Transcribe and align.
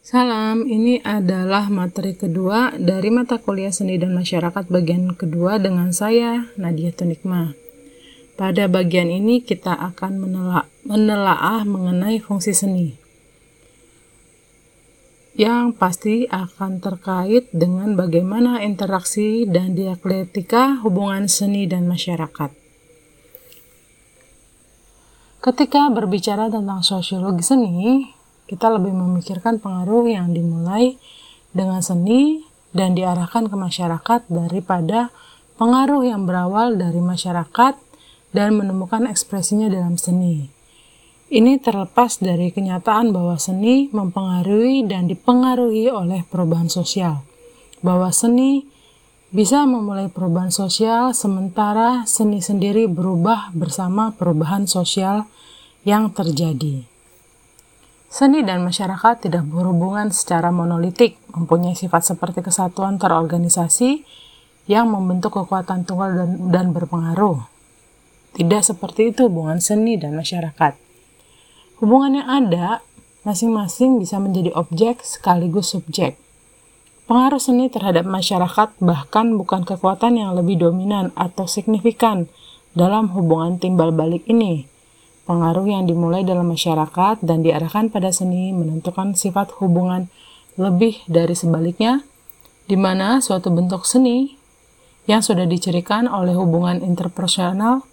Salam, 0.00 0.64
ini 0.64 0.96
adalah 1.04 1.68
materi 1.68 2.16
kedua 2.16 2.72
dari 2.80 3.12
mata 3.12 3.36
kuliah 3.36 3.68
seni 3.68 4.00
dan 4.00 4.16
masyarakat 4.16 4.72
bagian 4.72 5.12
kedua 5.12 5.60
dengan 5.60 5.92
saya, 5.92 6.48
Nadia 6.56 6.88
Tunikma. 6.88 7.52
Pada 8.32 8.64
bagian 8.64 9.12
ini 9.12 9.44
kita 9.44 9.76
akan 9.76 10.24
menela 10.24 10.64
menelaah 10.88 11.68
mengenai 11.68 12.16
fungsi 12.16 12.56
seni 12.56 12.96
yang 15.36 15.76
pasti 15.76 16.24
akan 16.32 16.80
terkait 16.80 17.52
dengan 17.52 17.92
bagaimana 17.92 18.64
interaksi 18.64 19.44
dan 19.44 19.76
dialektika 19.76 20.80
hubungan 20.80 21.28
seni 21.28 21.68
dan 21.68 21.84
masyarakat. 21.84 22.56
Ketika 25.44 25.92
berbicara 25.92 26.48
tentang 26.48 26.80
sosiologi 26.80 27.44
seni, 27.44 28.19
kita 28.50 28.66
lebih 28.66 28.90
memikirkan 28.90 29.62
pengaruh 29.62 30.10
yang 30.10 30.34
dimulai 30.34 30.98
dengan 31.54 31.78
seni 31.86 32.42
dan 32.74 32.98
diarahkan 32.98 33.46
ke 33.46 33.54
masyarakat 33.54 34.26
daripada 34.26 35.14
pengaruh 35.54 36.02
yang 36.02 36.26
berawal 36.26 36.74
dari 36.74 36.98
masyarakat 36.98 37.78
dan 38.34 38.48
menemukan 38.58 39.06
ekspresinya 39.06 39.70
dalam 39.70 39.94
seni. 39.94 40.50
Ini 41.30 41.62
terlepas 41.62 42.18
dari 42.18 42.50
kenyataan 42.50 43.14
bahwa 43.14 43.38
seni 43.38 43.86
mempengaruhi 43.94 44.82
dan 44.82 45.06
dipengaruhi 45.06 45.86
oleh 45.86 46.26
perubahan 46.26 46.66
sosial. 46.66 47.22
Bahwa 47.86 48.10
seni 48.10 48.66
bisa 49.30 49.62
memulai 49.62 50.10
perubahan 50.10 50.50
sosial 50.50 51.14
sementara 51.14 52.02
seni 52.02 52.42
sendiri 52.42 52.90
berubah 52.90 53.54
bersama 53.54 54.10
perubahan 54.10 54.66
sosial 54.66 55.30
yang 55.86 56.10
terjadi. 56.10 56.89
Seni 58.10 58.42
dan 58.42 58.66
masyarakat 58.66 59.22
tidak 59.22 59.46
berhubungan 59.46 60.10
secara 60.10 60.50
monolitik, 60.50 61.14
mempunyai 61.30 61.78
sifat 61.78 62.10
seperti 62.10 62.42
kesatuan 62.42 62.98
terorganisasi 62.98 64.02
yang 64.66 64.90
membentuk 64.90 65.38
kekuatan 65.38 65.86
tunggal 65.86 66.18
dan, 66.18 66.30
dan 66.50 66.66
berpengaruh. 66.74 67.46
Tidak 68.34 68.62
seperti 68.66 69.14
itu 69.14 69.30
hubungan 69.30 69.62
seni 69.62 69.94
dan 69.94 70.18
masyarakat. 70.18 70.74
Hubungan 71.78 72.18
yang 72.18 72.28
ada, 72.28 72.82
masing-masing 73.22 74.02
bisa 74.02 74.18
menjadi 74.18 74.58
objek 74.58 75.06
sekaligus 75.06 75.70
subjek. 75.70 76.18
Pengaruh 77.06 77.38
seni 77.38 77.70
terhadap 77.70 78.06
masyarakat 78.10 78.74
bahkan 78.82 79.38
bukan 79.38 79.62
kekuatan 79.62 80.18
yang 80.18 80.34
lebih 80.34 80.58
dominan 80.58 81.14
atau 81.14 81.46
signifikan 81.46 82.26
dalam 82.74 83.10
hubungan 83.14 83.58
timbal 83.58 83.94
balik 83.94 84.26
ini, 84.30 84.66
Pengaruh 85.30 85.62
yang 85.62 85.86
dimulai 85.86 86.26
dalam 86.26 86.50
masyarakat 86.50 87.22
dan 87.22 87.46
diarahkan 87.46 87.86
pada 87.86 88.10
seni 88.10 88.50
menentukan 88.50 89.14
sifat 89.14 89.62
hubungan 89.62 90.10
lebih 90.58 91.06
dari 91.06 91.38
sebaliknya, 91.38 92.02
di 92.66 92.74
mana 92.74 93.22
suatu 93.22 93.46
bentuk 93.54 93.86
seni 93.86 94.34
yang 95.06 95.22
sudah 95.22 95.46
dicirikan 95.46 96.10
oleh 96.10 96.34
hubungan 96.34 96.82
interpersonal 96.82 97.86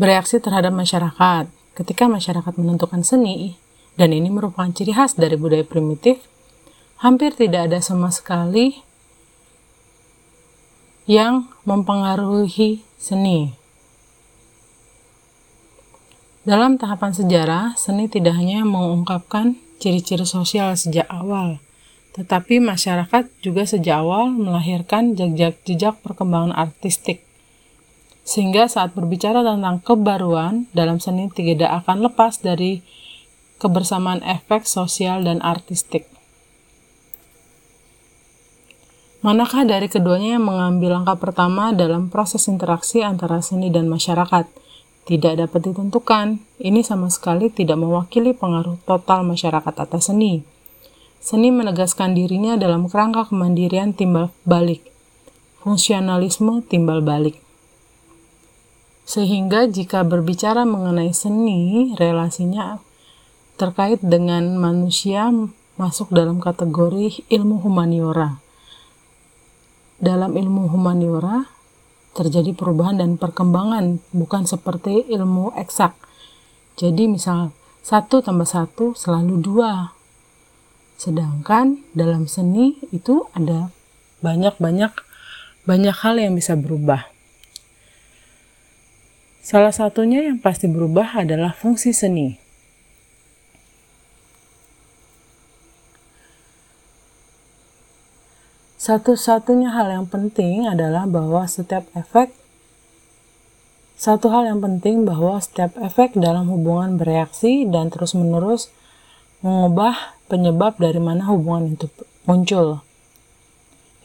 bereaksi 0.00 0.40
terhadap 0.40 0.72
masyarakat. 0.72 1.52
Ketika 1.76 2.08
masyarakat 2.08 2.56
menentukan 2.56 3.04
seni, 3.04 3.60
dan 4.00 4.16
ini 4.16 4.32
merupakan 4.32 4.72
ciri 4.72 4.96
khas 4.96 5.20
dari 5.20 5.36
budaya 5.36 5.68
primitif, 5.68 6.16
hampir 7.04 7.36
tidak 7.36 7.68
ada 7.68 7.84
sama 7.84 8.08
sekali 8.08 8.80
yang 11.04 11.52
mempengaruhi 11.68 12.80
seni. 12.96 13.63
Dalam 16.44 16.76
tahapan 16.76 17.16
sejarah, 17.16 17.72
seni 17.72 18.04
tidak 18.04 18.36
hanya 18.36 18.68
mengungkapkan 18.68 19.56
ciri-ciri 19.80 20.28
sosial 20.28 20.76
sejak 20.76 21.08
awal, 21.08 21.56
tetapi 22.12 22.60
masyarakat 22.60 23.32
juga 23.40 23.64
sejak 23.64 24.04
awal 24.04 24.28
melahirkan 24.28 25.16
jejak-jejak 25.16 26.04
perkembangan 26.04 26.52
artistik. 26.52 27.24
Sehingga 28.28 28.68
saat 28.68 28.92
berbicara 28.92 29.40
tentang 29.40 29.80
kebaruan, 29.80 30.68
dalam 30.76 31.00
seni 31.00 31.32
tidak 31.32 31.80
akan 31.80 32.12
lepas 32.12 32.36
dari 32.44 32.84
kebersamaan 33.56 34.20
efek 34.20 34.68
sosial 34.68 35.24
dan 35.24 35.40
artistik. 35.40 36.04
Manakah 39.24 39.64
dari 39.64 39.88
keduanya 39.88 40.36
yang 40.36 40.44
mengambil 40.44 41.00
langkah 41.00 41.16
pertama 41.16 41.72
dalam 41.72 42.12
proses 42.12 42.44
interaksi 42.52 43.00
antara 43.00 43.40
seni 43.40 43.72
dan 43.72 43.88
masyarakat– 43.88 44.44
tidak 45.04 45.40
dapat 45.40 45.60
ditentukan. 45.70 46.40
Ini 46.60 46.80
sama 46.80 47.12
sekali 47.12 47.52
tidak 47.52 47.80
mewakili 47.80 48.32
pengaruh 48.32 48.80
total 48.88 49.24
masyarakat 49.24 49.74
atas 49.76 50.08
seni. 50.08 50.44
Seni 51.24 51.48
menegaskan 51.48 52.12
dirinya 52.12 52.56
dalam 52.60 52.84
kerangka 52.88 53.32
kemandirian 53.32 53.96
timbal 53.96 54.28
balik, 54.44 54.84
fungsionalisme 55.64 56.60
timbal 56.68 57.00
balik. 57.00 57.40
Sehingga 59.08 59.68
jika 59.68 60.04
berbicara 60.04 60.68
mengenai 60.68 61.12
seni, 61.16 61.92
relasinya 61.96 62.80
terkait 63.60 64.00
dengan 64.04 64.56
manusia 64.60 65.28
masuk 65.80 66.12
dalam 66.12 66.40
kategori 66.40 67.24
ilmu 67.28 67.60
humaniora. 67.60 68.40
Dalam 69.96 70.36
ilmu 70.36 70.68
humaniora, 70.68 71.53
terjadi 72.14 72.54
perubahan 72.54 73.02
dan 73.02 73.18
perkembangan, 73.18 73.98
bukan 74.14 74.46
seperti 74.46 75.10
ilmu 75.10 75.52
eksak. 75.58 75.98
Jadi 76.78 77.10
misal 77.10 77.50
satu 77.82 78.22
tambah 78.22 78.46
satu 78.46 78.94
selalu 78.94 79.42
dua. 79.42 79.92
Sedangkan 80.94 81.82
dalam 81.92 82.30
seni 82.30 82.78
itu 82.94 83.26
ada 83.34 83.74
banyak-banyak 84.22 84.94
banyak 85.66 85.96
hal 86.00 86.14
yang 86.16 86.38
bisa 86.38 86.54
berubah. 86.54 87.10
Salah 89.44 89.74
satunya 89.76 90.24
yang 90.24 90.40
pasti 90.40 90.70
berubah 90.70 91.20
adalah 91.20 91.52
fungsi 91.52 91.92
seni. 91.92 92.43
Satu-satunya 98.84 99.72
hal 99.72 99.88
yang 99.88 100.04
penting 100.04 100.68
adalah 100.68 101.08
bahwa 101.08 101.48
setiap 101.48 101.88
efek 101.96 102.36
satu 103.96 104.28
hal 104.28 104.44
yang 104.44 104.60
penting 104.60 105.08
bahwa 105.08 105.40
setiap 105.40 105.72
efek 105.80 106.12
dalam 106.20 106.52
hubungan 106.52 107.00
bereaksi 107.00 107.64
dan 107.64 107.88
terus-menerus 107.88 108.68
mengubah 109.40 110.20
penyebab 110.28 110.76
dari 110.76 111.00
mana 111.00 111.24
hubungan 111.32 111.72
itu 111.72 111.88
muncul. 112.28 112.84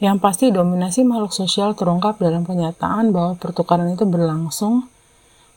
Yang 0.00 0.16
pasti 0.24 0.46
dominasi 0.48 1.04
makhluk 1.04 1.36
sosial 1.36 1.76
terungkap 1.76 2.16
dalam 2.16 2.48
kenyataan 2.48 3.12
bahwa 3.12 3.36
pertukaran 3.36 3.92
itu 3.92 4.08
berlangsung 4.08 4.88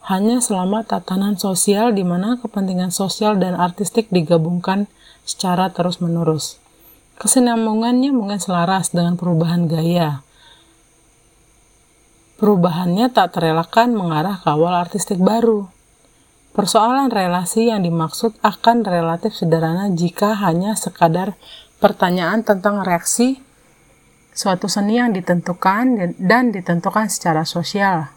hanya 0.04 0.44
selama 0.44 0.84
tatanan 0.84 1.40
sosial 1.40 1.96
di 1.96 2.04
mana 2.04 2.36
kepentingan 2.44 2.92
sosial 2.92 3.40
dan 3.40 3.56
artistik 3.56 4.12
digabungkan 4.12 4.92
secara 5.24 5.72
terus-menerus. 5.72 6.63
Kesinambungannya 7.24 8.12
mungkin 8.12 8.36
selaras 8.36 8.92
dengan 8.92 9.16
perubahan 9.16 9.72
gaya. 9.72 10.28
Perubahannya 12.36 13.08
tak 13.16 13.40
terelakkan 13.40 13.96
mengarah 13.96 14.44
ke 14.44 14.52
awal 14.52 14.76
artistik 14.76 15.24
baru. 15.24 15.72
Persoalan 16.52 17.08
relasi 17.08 17.72
yang 17.72 17.80
dimaksud 17.88 18.36
akan 18.44 18.84
relatif 18.84 19.40
sederhana 19.40 19.88
jika 19.96 20.36
hanya 20.36 20.76
sekadar 20.76 21.40
pertanyaan 21.80 22.44
tentang 22.44 22.84
reaksi 22.84 23.40
suatu 24.36 24.68
seni 24.68 25.00
yang 25.00 25.16
ditentukan 25.16 26.20
dan 26.20 26.52
ditentukan 26.52 27.08
secara 27.08 27.48
sosial 27.48 28.12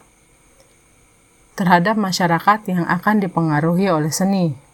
terhadap 1.54 1.94
masyarakat 1.94 2.58
yang 2.66 2.82
akan 2.90 3.22
dipengaruhi 3.22 3.86
oleh 3.86 4.10
seni. 4.10 4.65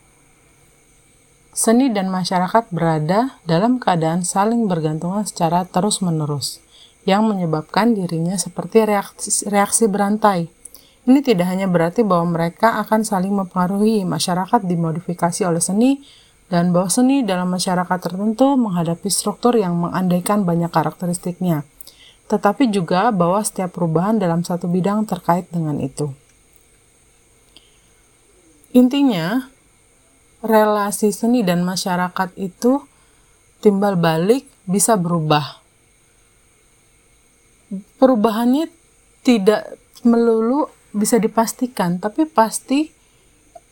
Seni 1.53 1.93
dan 1.93 2.09
masyarakat 2.09 2.73
berada 2.73 3.37
dalam 3.45 3.77
keadaan 3.77 4.25
saling 4.25 4.73
bergantungan 4.73 5.29
secara 5.29 5.69
terus-menerus, 5.69 6.65
yang 7.05 7.29
menyebabkan 7.29 7.93
dirinya 7.93 8.41
seperti 8.41 8.89
reaksi, 8.89 9.45
reaksi 9.53 9.85
berantai. 9.85 10.49
Ini 11.05 11.21
tidak 11.21 11.53
hanya 11.53 11.69
berarti 11.69 12.09
bahwa 12.09 12.41
mereka 12.41 12.81
akan 12.81 13.05
saling 13.05 13.37
mempengaruhi 13.37 14.01
masyarakat 14.09 14.65
dimodifikasi 14.65 15.45
oleh 15.45 15.61
seni, 15.61 16.01
dan 16.49 16.73
bahwa 16.73 16.89
seni 16.89 17.21
dalam 17.21 17.53
masyarakat 17.53 17.99
tertentu 18.01 18.57
menghadapi 18.57 19.13
struktur 19.13 19.53
yang 19.53 19.77
mengandaikan 19.77 20.49
banyak 20.49 20.73
karakteristiknya, 20.73 21.69
tetapi 22.33 22.73
juga 22.73 23.13
bahwa 23.13 23.45
setiap 23.45 23.77
perubahan 23.77 24.17
dalam 24.17 24.41
satu 24.41 24.73
bidang 24.73 25.05
terkait 25.05 25.53
dengan 25.53 25.77
itu. 25.85 26.17
Intinya, 28.73 29.53
relasi 30.43 31.15
seni 31.15 31.47
dan 31.47 31.63
masyarakat 31.63 32.35
itu 32.35 32.83
timbal 33.63 33.95
balik 33.95 34.45
bisa 34.67 34.99
berubah. 34.99 35.63
Perubahannya 37.97 38.69
tidak 39.23 39.79
melulu 40.03 40.69
bisa 40.93 41.17
dipastikan, 41.17 42.03
tapi 42.03 42.27
pasti 42.29 42.91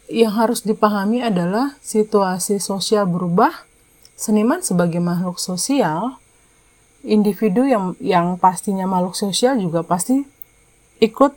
yang 0.08 0.32
harus 0.34 0.64
dipahami 0.64 1.20
adalah 1.20 1.76
situasi 1.84 2.62
sosial 2.62 3.04
berubah 3.06 3.52
seniman 4.16 4.62
sebagai 4.64 5.02
makhluk 5.02 5.36
sosial, 5.36 6.16
individu 7.04 7.66
yang 7.66 7.98
yang 8.00 8.36
pastinya 8.40 8.88
makhluk 8.88 9.18
sosial 9.18 9.58
juga 9.58 9.84
pasti 9.84 10.24
ikut 11.00 11.32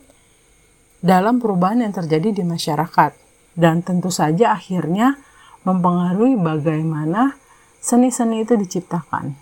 dalam 1.04 1.36
perubahan 1.40 1.84
yang 1.84 1.92
terjadi 1.92 2.32
di 2.32 2.42
masyarakat 2.44 3.23
dan 3.54 3.82
tentu 3.82 4.10
saja 4.10 4.54
akhirnya 4.54 5.18
mempengaruhi 5.64 6.36
bagaimana 6.38 7.38
seni-seni 7.80 8.44
itu 8.44 8.54
diciptakan. 8.58 9.34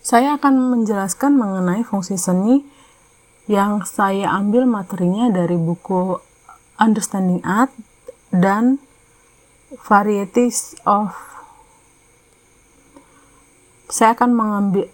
Saya 0.00 0.40
akan 0.40 0.74
menjelaskan 0.74 1.36
mengenai 1.36 1.84
fungsi 1.84 2.16
seni 2.16 2.64
yang 3.50 3.84
saya 3.84 4.32
ambil 4.32 4.64
materinya 4.64 5.28
dari 5.28 5.58
buku 5.58 6.16
Understanding 6.80 7.44
Art 7.44 7.70
dan 8.32 8.80
Varieties 9.70 10.74
of 10.82 11.14
saya 13.90 14.14
akan 14.14 14.30
mengambil 14.34 14.86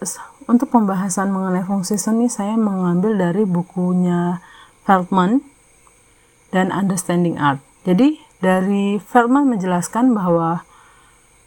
untuk 0.49 0.73
pembahasan 0.73 1.29
mengenai 1.29 1.65
fungsi 1.69 2.01
seni 2.01 2.33
saya 2.33 2.57
mengambil 2.57 3.13
dari 3.17 3.45
bukunya 3.45 4.41
Feldman 4.89 5.45
dan 6.57 6.73
Understanding 6.73 7.37
Art. 7.37 7.61
Jadi 7.85 8.17
dari 8.41 8.97
Feldman 8.97 9.45
menjelaskan 9.53 10.17
bahwa 10.17 10.65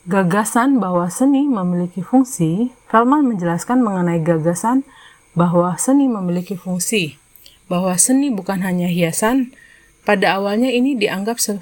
gagasan 0.05 0.77
bahwa 0.77 1.09
seni 1.09 1.49
memiliki 1.49 2.05
fungsi, 2.05 2.69
Feldman 2.93 3.25
menjelaskan 3.25 3.81
mengenai 3.81 4.21
gagasan 4.21 4.85
bahwa 5.33 5.73
seni 5.81 6.05
memiliki 6.05 6.53
fungsi, 6.53 7.17
bahwa 7.65 7.97
seni 7.97 8.29
bukan 8.29 8.61
hanya 8.61 8.85
hiasan. 8.85 9.53
Pada 10.07 10.41
awalnya 10.41 10.73
ini 10.73 10.97
dianggap 10.97 11.37
se 11.37 11.61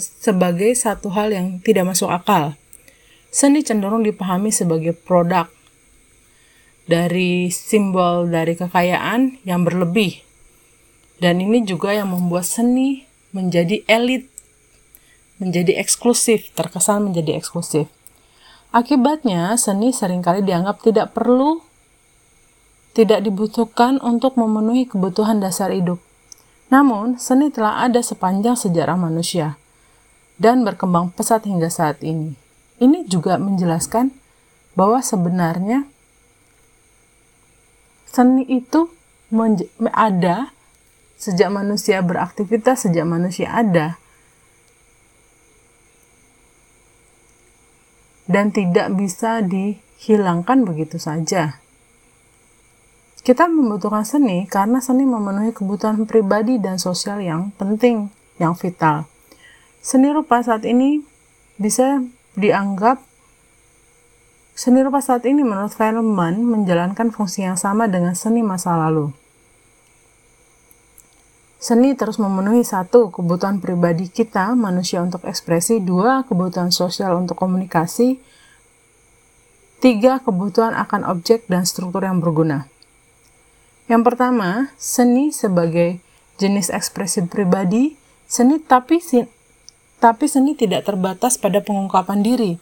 sebagai 0.00 0.72
satu 0.72 1.12
hal 1.12 1.28
yang 1.34 1.60
tidak 1.60 1.92
masuk 1.92 2.08
akal. 2.08 2.56
Seni 3.28 3.60
cenderung 3.60 4.00
dipahami 4.00 4.48
sebagai 4.48 4.96
produk 4.96 5.48
dari 6.88 7.52
simbol 7.52 8.32
dari 8.32 8.56
kekayaan 8.56 9.44
yang 9.44 9.64
berlebih. 9.64 10.31
Dan 11.22 11.38
ini 11.38 11.62
juga 11.62 11.94
yang 11.94 12.10
membuat 12.10 12.50
seni 12.50 13.06
menjadi 13.30 13.86
elit, 13.86 14.26
menjadi 15.38 15.78
eksklusif, 15.78 16.50
terkesan 16.58 17.06
menjadi 17.06 17.38
eksklusif. 17.38 17.86
Akibatnya, 18.74 19.54
seni 19.54 19.94
sering 19.94 20.18
kali 20.18 20.42
dianggap 20.42 20.82
tidak 20.82 21.14
perlu 21.14 21.62
tidak 22.92 23.22
dibutuhkan 23.22 24.02
untuk 24.02 24.34
memenuhi 24.34 24.84
kebutuhan 24.90 25.38
dasar 25.38 25.70
hidup. 25.70 26.02
Namun, 26.68 27.16
seni 27.22 27.48
telah 27.54 27.86
ada 27.86 28.02
sepanjang 28.02 28.58
sejarah 28.58 28.98
manusia 28.98 29.56
dan 30.42 30.66
berkembang 30.66 31.14
pesat 31.14 31.46
hingga 31.46 31.70
saat 31.70 32.02
ini. 32.02 32.34
Ini 32.82 33.06
juga 33.06 33.38
menjelaskan 33.38 34.10
bahwa 34.74 34.98
sebenarnya 35.04 35.86
seni 38.10 38.42
itu 38.48 38.90
ada 39.92 40.52
sejak 41.22 41.54
manusia 41.54 42.02
beraktivitas, 42.02 42.90
sejak 42.90 43.06
manusia 43.06 43.54
ada. 43.54 43.94
Dan 48.26 48.50
tidak 48.50 48.90
bisa 48.98 49.38
dihilangkan 49.38 50.66
begitu 50.66 50.98
saja. 50.98 51.62
Kita 53.22 53.46
membutuhkan 53.46 54.02
seni 54.02 54.50
karena 54.50 54.82
seni 54.82 55.06
memenuhi 55.06 55.54
kebutuhan 55.54 56.10
pribadi 56.10 56.58
dan 56.58 56.82
sosial 56.82 57.22
yang 57.22 57.54
penting, 57.54 58.10
yang 58.42 58.58
vital. 58.58 59.06
Seni 59.78 60.10
rupa 60.10 60.42
saat 60.42 60.66
ini 60.66 61.06
bisa 61.54 62.02
dianggap 62.34 62.98
Seni 64.52 64.84
rupa 64.84 65.00
saat 65.00 65.24
ini 65.24 65.40
menurut 65.40 65.72
Feynman 65.72 66.44
menjalankan 66.44 67.08
fungsi 67.08 67.40
yang 67.40 67.56
sama 67.56 67.88
dengan 67.88 68.12
seni 68.12 68.44
masa 68.44 68.76
lalu. 68.76 69.21
Seni 71.62 71.94
terus 71.94 72.18
memenuhi 72.18 72.66
satu 72.66 73.14
kebutuhan 73.14 73.62
pribadi 73.62 74.10
kita, 74.10 74.58
manusia 74.58 74.98
untuk 74.98 75.22
ekspresi, 75.22 75.78
dua 75.78 76.26
kebutuhan 76.26 76.74
sosial 76.74 77.14
untuk 77.14 77.38
komunikasi, 77.38 78.18
tiga 79.78 80.18
kebutuhan 80.26 80.74
akan 80.74 81.06
objek 81.06 81.46
dan 81.46 81.62
struktur 81.62 82.02
yang 82.02 82.18
berguna. 82.18 82.66
Yang 83.86 84.02
pertama, 84.10 84.74
seni 84.74 85.30
sebagai 85.30 86.02
jenis 86.42 86.66
ekspresi 86.66 87.30
pribadi, 87.30 87.94
seni 88.26 88.58
tapi 88.58 88.98
tapi 90.02 90.24
seni 90.26 90.58
tidak 90.58 90.90
terbatas 90.90 91.38
pada 91.38 91.62
pengungkapan 91.62 92.26
diri. 92.26 92.58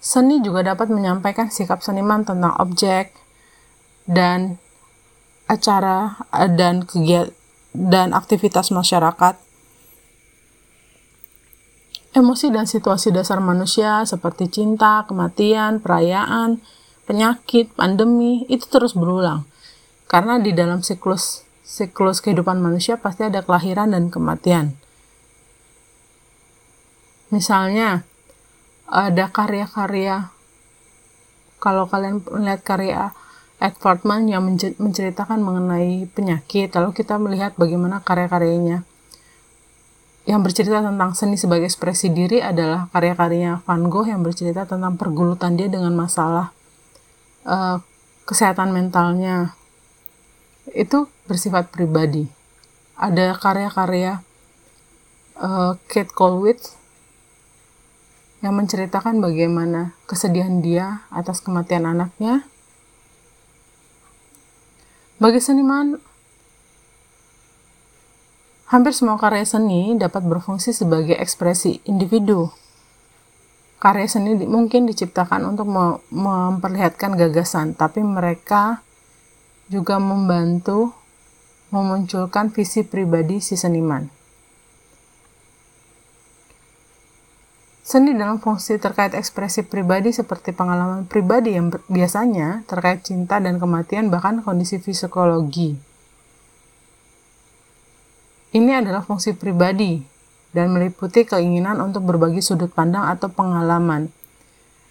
Seni 0.00 0.40
juga 0.40 0.64
dapat 0.64 0.88
menyampaikan 0.88 1.52
sikap 1.52 1.84
seniman 1.84 2.24
tentang 2.24 2.56
objek 2.56 3.12
dan 4.08 4.56
acara 5.52 6.16
dan 6.48 6.88
kegiatan 6.88 7.41
dan 7.72 8.12
aktivitas 8.12 8.70
masyarakat. 8.72 9.40
Emosi 12.12 12.52
dan 12.52 12.68
situasi 12.68 13.08
dasar 13.08 13.40
manusia 13.40 14.04
seperti 14.04 14.52
cinta, 14.52 15.08
kematian, 15.08 15.80
perayaan, 15.80 16.60
penyakit, 17.08 17.72
pandemi 17.72 18.44
itu 18.52 18.68
terus 18.68 18.92
berulang 18.92 19.48
karena 20.12 20.36
di 20.36 20.52
dalam 20.52 20.84
siklus 20.84 21.40
siklus 21.64 22.20
kehidupan 22.20 22.60
manusia 22.60 23.00
pasti 23.00 23.24
ada 23.24 23.40
kelahiran 23.40 23.96
dan 23.96 24.12
kematian. 24.12 24.76
Misalnya 27.32 28.04
ada 28.84 29.32
karya-karya 29.32 30.28
kalau 31.56 31.88
kalian 31.88 32.20
melihat 32.28 32.60
karya 32.60 33.16
Ed 33.62 33.78
Fortman 33.78 34.26
yang 34.26 34.42
menceritakan 34.82 35.38
mengenai 35.38 36.10
penyakit, 36.10 36.74
lalu 36.74 36.90
kita 36.98 37.14
melihat 37.22 37.54
bagaimana 37.54 38.02
karya-karyanya 38.02 38.82
yang 40.22 40.42
bercerita 40.42 40.78
tentang 40.82 41.18
seni 41.18 41.34
sebagai 41.34 41.66
ekspresi 41.66 42.14
diri 42.14 42.38
adalah 42.38 42.86
karya-karyanya 42.94 43.62
Van 43.66 43.86
Gogh 43.90 44.06
yang 44.06 44.22
bercerita 44.22 44.66
tentang 44.66 44.94
pergulutan 44.94 45.58
dia 45.58 45.66
dengan 45.66 45.94
masalah 45.98 46.54
uh, 47.42 47.82
kesehatan 48.22 48.70
mentalnya, 48.70 49.54
itu 50.78 51.10
bersifat 51.26 51.74
pribadi. 51.74 52.30
Ada 52.94 53.34
karya-karya 53.34 54.22
uh, 55.42 55.74
Kate 55.90 56.14
Colwitz 56.14 56.78
yang 58.46 58.54
menceritakan 58.54 59.18
bagaimana 59.18 59.94
kesedihan 60.06 60.62
dia 60.62 61.06
atas 61.10 61.42
kematian 61.42 61.86
anaknya. 61.86 62.46
Bagi 65.22 65.38
seniman, 65.38 65.94
hampir 68.66 68.90
semua 68.90 69.14
karya 69.22 69.46
seni 69.46 69.94
dapat 69.94 70.26
berfungsi 70.26 70.74
sebagai 70.74 71.14
ekspresi 71.14 71.78
individu. 71.86 72.50
Karya 73.78 74.10
seni 74.10 74.34
mungkin 74.42 74.90
diciptakan 74.90 75.54
untuk 75.54 75.70
memperlihatkan 76.10 77.14
gagasan, 77.14 77.78
tapi 77.78 78.02
mereka 78.02 78.82
juga 79.70 80.02
membantu 80.02 80.90
memunculkan 81.70 82.50
visi 82.50 82.82
pribadi 82.82 83.38
si 83.38 83.54
seniman. 83.54 84.10
Seni 87.82 88.14
dalam 88.14 88.38
fungsi 88.38 88.78
terkait 88.78 89.10
ekspresi 89.10 89.66
pribadi 89.66 90.14
seperti 90.14 90.54
pengalaman 90.54 91.02
pribadi 91.10 91.58
yang 91.58 91.74
biasanya 91.90 92.62
terkait 92.70 93.02
cinta 93.02 93.42
dan 93.42 93.58
kematian 93.58 94.06
bahkan 94.06 94.38
kondisi 94.40 94.78
psikologi. 94.78 95.74
Ini 98.54 98.86
adalah 98.86 99.02
fungsi 99.02 99.34
pribadi 99.34 99.98
dan 100.54 100.70
meliputi 100.70 101.26
keinginan 101.26 101.82
untuk 101.82 102.06
berbagi 102.06 102.38
sudut 102.38 102.70
pandang 102.70 103.08
atau 103.10 103.26
pengalaman 103.32 104.12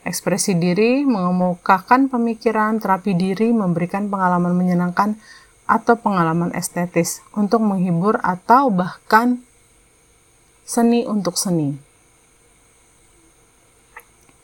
Ekspresi 0.02 0.58
diri 0.58 1.06
mengemukakan 1.06 2.10
pemikiran, 2.10 2.82
terapi 2.82 3.14
diri 3.14 3.54
memberikan 3.54 4.10
pengalaman 4.10 4.58
menyenangkan 4.58 5.14
atau 5.70 5.94
pengalaman 5.94 6.50
estetis 6.58 7.22
untuk 7.38 7.62
menghibur 7.62 8.18
atau 8.26 8.74
bahkan 8.74 9.38
seni 10.66 11.06
untuk 11.06 11.38
seni. 11.38 11.78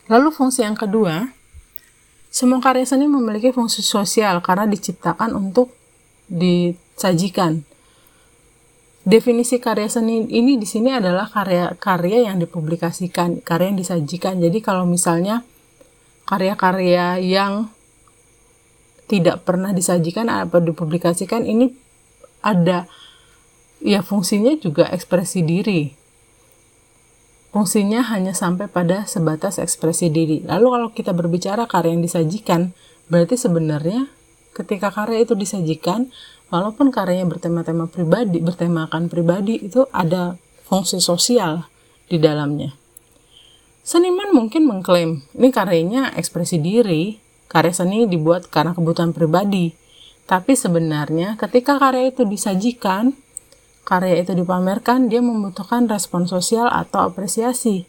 Lalu 0.08 0.28
fungsi 0.32 0.64
yang 0.64 0.76
kedua, 0.76 1.28
semua 2.32 2.60
karya 2.64 2.88
seni 2.88 3.04
memiliki 3.08 3.52
fungsi 3.52 3.84
sosial 3.84 4.40
karena 4.40 4.64
diciptakan 4.64 5.36
untuk 5.36 5.72
disajikan. 6.28 7.64
Definisi 9.08 9.56
karya 9.56 9.88
seni 9.88 10.28
ini 10.28 10.60
di 10.60 10.68
sini 10.68 10.92
adalah 10.92 11.28
karya-karya 11.32 12.28
yang 12.28 12.36
dipublikasikan, 12.40 13.40
karya 13.40 13.72
yang 13.72 13.80
disajikan. 13.80 14.36
Jadi 14.40 14.58
kalau 14.60 14.84
misalnya 14.84 15.44
karya-karya 16.28 17.16
yang 17.20 17.72
tidak 19.08 19.48
pernah 19.48 19.72
disajikan 19.72 20.28
atau 20.28 20.60
dipublikasikan 20.60 21.48
ini 21.48 21.72
ada 22.44 22.84
ya 23.80 24.04
fungsinya 24.04 24.52
juga 24.60 24.92
ekspresi 24.92 25.40
diri. 25.40 25.97
Fungsinya 27.52 28.04
hanya 28.12 28.36
sampai 28.36 28.68
pada 28.68 29.08
sebatas 29.08 29.56
ekspresi 29.60 30.12
diri. 30.12 30.44
Lalu 30.44 30.66
kalau 30.68 30.88
kita 30.92 31.12
berbicara 31.16 31.64
karya 31.64 31.96
yang 31.96 32.04
disajikan, 32.04 32.76
berarti 33.08 33.40
sebenarnya 33.40 34.08
ketika 34.52 34.92
karya 34.92 35.24
itu 35.24 35.38
disajikan, 35.38 36.10
walaupun 36.52 36.90
karyanya 36.90 37.28
bertema-tema 37.28 37.88
pribadi, 37.88 38.42
bertemakan 38.42 39.06
pribadi, 39.06 39.60
itu 39.62 39.86
ada 39.94 40.36
fungsi 40.66 41.00
sosial 41.00 41.68
di 42.08 42.20
dalamnya. 42.20 42.74
Seniman 43.84 44.36
mungkin 44.36 44.68
mengklaim, 44.68 45.24
ini 45.32 45.48
karyanya 45.48 46.12
ekspresi 46.12 46.60
diri, 46.60 47.16
karya 47.48 47.72
seni 47.72 48.04
dibuat 48.04 48.52
karena 48.52 48.76
kebutuhan 48.76 49.16
pribadi. 49.16 49.72
Tapi 50.28 50.52
sebenarnya 50.52 51.40
ketika 51.40 51.80
karya 51.80 52.12
itu 52.12 52.28
disajikan, 52.28 53.16
karya 53.88 54.20
itu 54.20 54.36
dipamerkan, 54.36 55.08
dia 55.08 55.24
membutuhkan 55.24 55.88
respon 55.88 56.28
sosial 56.28 56.68
atau 56.68 57.08
apresiasi. 57.08 57.88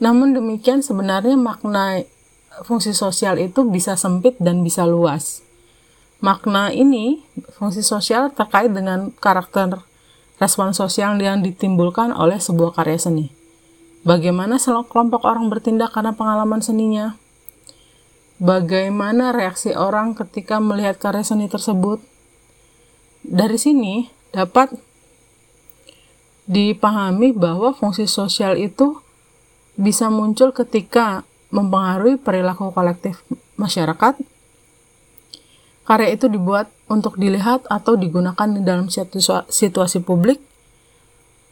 Namun 0.00 0.32
demikian 0.32 0.80
sebenarnya 0.80 1.36
makna 1.36 2.00
fungsi 2.64 2.96
sosial 2.96 3.36
itu 3.36 3.68
bisa 3.68 3.92
sempit 4.00 4.40
dan 4.40 4.64
bisa 4.64 4.88
luas. 4.88 5.44
Makna 6.24 6.72
ini, 6.72 7.20
fungsi 7.60 7.84
sosial 7.84 8.32
terkait 8.32 8.72
dengan 8.72 9.12
karakter 9.20 9.84
respon 10.40 10.72
sosial 10.72 11.20
yang 11.20 11.44
ditimbulkan 11.44 12.10
oleh 12.10 12.40
sebuah 12.40 12.72
karya 12.72 12.98
seni. 12.98 13.26
Bagaimana 14.02 14.58
kelompok 14.58 15.22
orang 15.22 15.46
bertindak 15.46 15.94
karena 15.94 16.16
pengalaman 16.16 16.58
seninya? 16.58 17.14
Bagaimana 18.42 19.30
reaksi 19.30 19.70
orang 19.70 20.18
ketika 20.18 20.58
melihat 20.58 20.98
karya 20.98 21.22
seni 21.22 21.46
tersebut? 21.46 22.02
Dari 23.22 23.54
sini, 23.54 24.10
dapat 24.32 24.72
dipahami 26.48 27.30
bahwa 27.30 27.70
fungsi 27.76 28.10
sosial 28.10 28.58
itu 28.58 28.98
bisa 29.78 30.12
muncul 30.12 30.52
ketika 30.52 31.24
mempengaruhi 31.52 32.18
perilaku 32.18 32.72
kolektif 32.72 33.20
masyarakat. 33.60 34.18
Karya 35.82 36.08
itu 36.14 36.26
dibuat 36.30 36.72
untuk 36.88 37.18
dilihat 37.18 37.66
atau 37.68 37.98
digunakan 37.98 38.48
di 38.48 38.62
dalam 38.64 38.88
situasi 38.88 39.98
publik. 40.00 40.40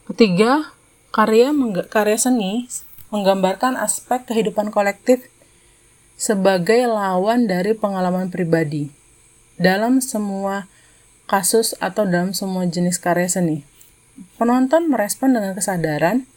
Ketiga, 0.07 0.73
karya 1.13 1.51
karya 1.91 2.17
seni 2.17 2.65
menggambarkan 3.11 3.75
aspek 3.75 4.23
kehidupan 4.23 4.71
kolektif 4.71 5.27
sebagai 6.15 6.87
lawan 6.87 7.45
dari 7.45 7.75
pengalaman 7.75 8.31
pribadi. 8.31 8.87
Dalam 9.59 9.99
semua 9.99 10.65
kasus 11.31 11.71
atau 11.79 12.03
dalam 12.03 12.35
semua 12.35 12.67
jenis 12.67 12.99
karya 12.99 13.31
seni. 13.31 13.63
Penonton 14.35 14.91
merespon 14.91 15.31
dengan 15.31 15.55
kesadaran 15.55 16.27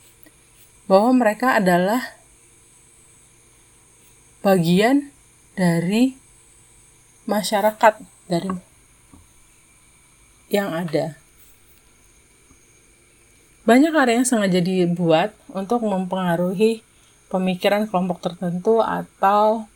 bahwa 0.87 1.11
mereka 1.19 1.59
adalah 1.59 2.15
bagian 4.47 5.11
dari 5.59 6.15
masyarakat 7.27 7.99
dari 8.31 8.55
yang 10.55 10.71
ada. 10.71 11.19
Banyak 13.67 13.91
karya 13.91 14.23
yang 14.23 14.29
sengaja 14.29 14.61
dibuat 14.63 15.35
untuk 15.51 15.83
mempengaruhi 15.83 16.87
pemikiran 17.33 17.91
kelompok 17.91 18.23
tertentu 18.23 18.79
atau 18.79 19.67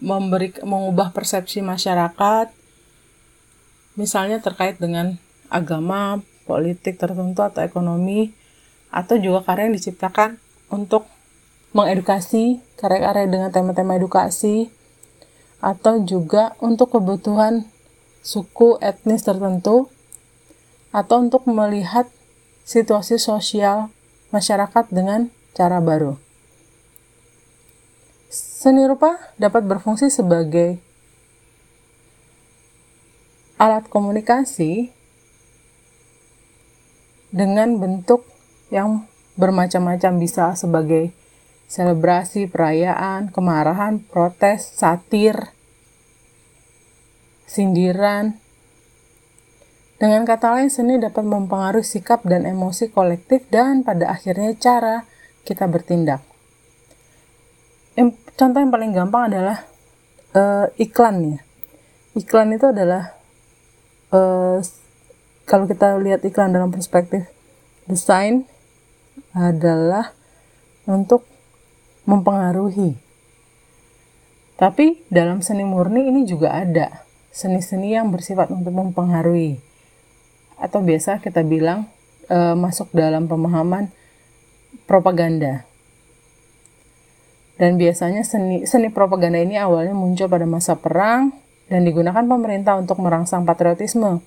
memberi 0.00 0.52
mengubah 0.62 1.12
persepsi 1.12 1.64
masyarakat 1.64 2.52
misalnya 3.96 4.38
terkait 4.44 4.76
dengan 4.76 5.16
agama, 5.48 6.20
politik 6.44 7.00
tertentu 7.00 7.40
atau 7.42 7.64
ekonomi 7.64 8.30
atau 8.92 9.16
juga 9.18 9.42
karya 9.42 9.68
yang 9.68 9.76
diciptakan 9.76 10.38
untuk 10.68 11.08
mengedukasi, 11.72 12.64
karya-karya 12.80 13.28
dengan 13.28 13.50
tema-tema 13.52 14.00
edukasi 14.00 14.72
atau 15.60 16.00
juga 16.04 16.56
untuk 16.60 16.92
kebutuhan 16.96 17.68
suku 18.20 18.80
etnis 18.80 19.24
tertentu 19.24 19.88
atau 20.92 21.16
untuk 21.20 21.44
melihat 21.48 22.08
situasi 22.64 23.20
sosial 23.20 23.92
masyarakat 24.32 24.84
dengan 24.92 25.28
cara 25.52 25.80
baru. 25.80 26.25
Seni 28.66 28.82
rupa 28.82 29.14
dapat 29.38 29.62
berfungsi 29.62 30.10
sebagai 30.10 30.82
alat 33.62 33.86
komunikasi 33.86 34.90
dengan 37.30 37.78
bentuk 37.78 38.26
yang 38.74 39.06
bermacam-macam 39.38 40.18
bisa 40.18 40.58
sebagai 40.58 41.14
selebrasi, 41.70 42.50
perayaan, 42.50 43.30
kemarahan, 43.30 44.02
protes, 44.02 44.66
satir, 44.74 45.54
sindiran. 47.46 48.34
Dengan 50.02 50.26
kata 50.26 50.58
lain, 50.58 50.74
seni 50.74 50.98
dapat 50.98 51.22
mempengaruhi 51.22 51.86
sikap 51.86 52.26
dan 52.26 52.42
emosi 52.42 52.90
kolektif 52.90 53.46
dan 53.46 53.86
pada 53.86 54.10
akhirnya 54.10 54.58
cara 54.58 55.06
kita 55.46 55.70
bertindak 55.70 56.34
contoh 58.36 58.60
yang 58.60 58.72
paling 58.72 58.92
gampang 58.92 59.32
adalah 59.32 59.64
uh, 60.36 60.68
iklan 60.76 61.16
ya. 61.36 61.40
Iklan 62.16 62.52
itu 62.52 62.68
adalah 62.68 63.16
uh, 64.12 64.60
kalau 65.48 65.64
kita 65.64 65.96
lihat 66.00 66.20
iklan 66.24 66.52
dalam 66.52 66.68
perspektif 66.68 67.24
desain 67.88 68.44
adalah 69.32 70.12
untuk 70.84 71.24
mempengaruhi. 72.04 73.00
Tapi 74.56 75.04
dalam 75.12 75.44
seni 75.44 75.64
murni 75.64 76.08
ini 76.08 76.24
juga 76.24 76.56
ada 76.56 77.04
seni-seni 77.32 77.92
yang 77.92 78.08
bersifat 78.08 78.48
untuk 78.48 78.72
mempengaruhi. 78.72 79.60
Atau 80.56 80.80
biasa 80.80 81.20
kita 81.20 81.44
bilang 81.44 81.84
uh, 82.32 82.56
masuk 82.56 82.88
dalam 82.96 83.28
pemahaman 83.28 83.92
propaganda 84.88 85.68
dan 87.56 87.80
biasanya 87.80 88.20
seni, 88.20 88.68
seni 88.68 88.92
propaganda 88.92 89.40
ini 89.40 89.56
awalnya 89.56 89.96
muncul 89.96 90.28
pada 90.28 90.44
masa 90.44 90.76
perang 90.76 91.32
dan 91.72 91.88
digunakan 91.88 92.22
pemerintah 92.22 92.76
untuk 92.76 93.00
merangsang 93.00 93.48
patriotisme, 93.48 94.20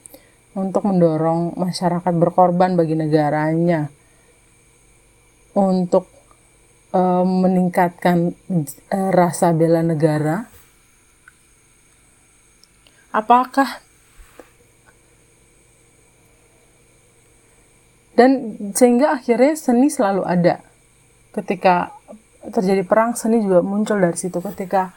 untuk 0.57 0.83
mendorong 0.83 1.53
masyarakat 1.53 2.13
berkorban 2.17 2.73
bagi 2.73 2.97
negaranya, 2.97 3.93
untuk 5.53 6.09
uh, 6.89 7.21
meningkatkan 7.21 8.33
uh, 8.89 9.09
rasa 9.13 9.53
bela 9.53 9.85
negara. 9.85 10.49
Apakah 13.09 13.81
dan 18.13 18.57
sehingga 18.75 19.15
akhirnya 19.15 19.55
seni 19.55 19.87
selalu 19.87 20.27
ada 20.27 20.61
ketika 21.31 21.95
terjadi 22.47 22.87
perang 22.87 23.19
seni 23.19 23.43
juga 23.43 23.59
muncul 23.59 23.99
dari 23.99 24.15
situ. 24.15 24.39
Ketika 24.39 24.95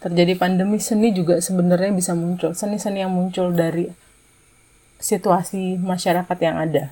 terjadi 0.00 0.34
pandemi 0.34 0.80
seni 0.80 1.12
juga 1.12 1.38
sebenarnya 1.38 1.92
bisa 1.92 2.16
muncul. 2.16 2.56
Seni-seni 2.56 3.04
yang 3.04 3.12
muncul 3.12 3.52
dari 3.52 3.86
situasi 5.02 5.76
masyarakat 5.78 6.38
yang 6.40 6.56
ada. 6.58 6.84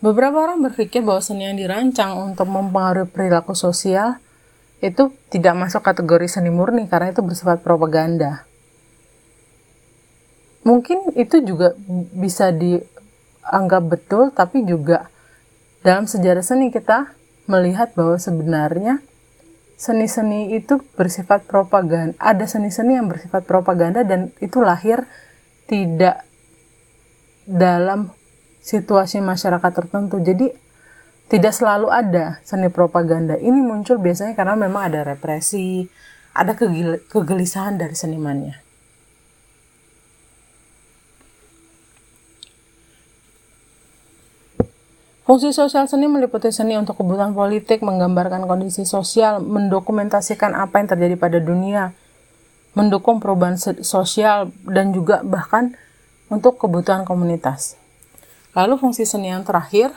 Beberapa 0.00 0.38
orang 0.38 0.62
berpikir 0.62 1.02
bahwa 1.02 1.18
seni 1.18 1.48
yang 1.48 1.58
dirancang 1.58 2.14
untuk 2.14 2.46
mempengaruhi 2.46 3.10
perilaku 3.10 3.56
sosial 3.56 4.22
itu 4.84 5.08
tidak 5.32 5.56
masuk 5.56 5.80
kategori 5.80 6.28
seni 6.28 6.52
murni 6.52 6.84
karena 6.86 7.10
itu 7.10 7.24
bersifat 7.24 7.64
propaganda. 7.64 8.44
Mungkin 10.62 11.16
itu 11.16 11.40
juga 11.42 11.72
bisa 12.12 12.52
dianggap 12.52 13.82
betul 13.88 14.30
tapi 14.30 14.66
juga 14.68 15.08
dalam 15.80 16.08
sejarah 16.08 16.44
seni 16.44 16.72
kita 16.72 17.12
melihat 17.46 17.94
bahwa 17.94 18.18
sebenarnya 18.18 19.00
seni-seni 19.76 20.56
itu 20.56 20.80
bersifat 20.96 21.44
propaganda. 21.46 22.16
Ada 22.18 22.48
seni-seni 22.48 22.96
yang 22.96 23.06
bersifat 23.12 23.44
propaganda 23.44 24.02
dan 24.02 24.32
itu 24.42 24.64
lahir 24.64 25.04
tidak 25.68 26.24
dalam 27.46 28.10
situasi 28.64 29.22
masyarakat 29.22 29.70
tertentu. 29.70 30.18
Jadi 30.18 30.50
tidak 31.30 31.54
selalu 31.54 31.90
ada 31.92 32.42
seni 32.42 32.66
propaganda. 32.72 33.38
Ini 33.38 33.60
muncul 33.62 34.02
biasanya 34.02 34.34
karena 34.34 34.58
memang 34.58 34.90
ada 34.90 35.06
represi, 35.06 35.86
ada 36.34 36.58
kegelisahan 37.06 37.78
dari 37.78 37.94
senimannya. 37.94 38.65
Fungsi 45.26 45.50
sosial 45.50 45.90
seni 45.90 46.06
meliputi 46.06 46.54
seni 46.54 46.78
untuk 46.78 47.02
kebutuhan 47.02 47.34
politik, 47.34 47.82
menggambarkan 47.82 48.46
kondisi 48.46 48.86
sosial, 48.86 49.42
mendokumentasikan 49.42 50.54
apa 50.54 50.78
yang 50.78 50.86
terjadi 50.86 51.18
pada 51.18 51.42
dunia, 51.42 51.90
mendukung 52.78 53.18
perubahan 53.18 53.58
sosial, 53.82 54.54
dan 54.70 54.94
juga 54.94 55.26
bahkan 55.26 55.74
untuk 56.30 56.62
kebutuhan 56.62 57.02
komunitas. 57.02 57.74
Lalu 58.54 58.78
fungsi 58.78 59.02
seni 59.02 59.34
yang 59.34 59.42
terakhir, 59.42 59.90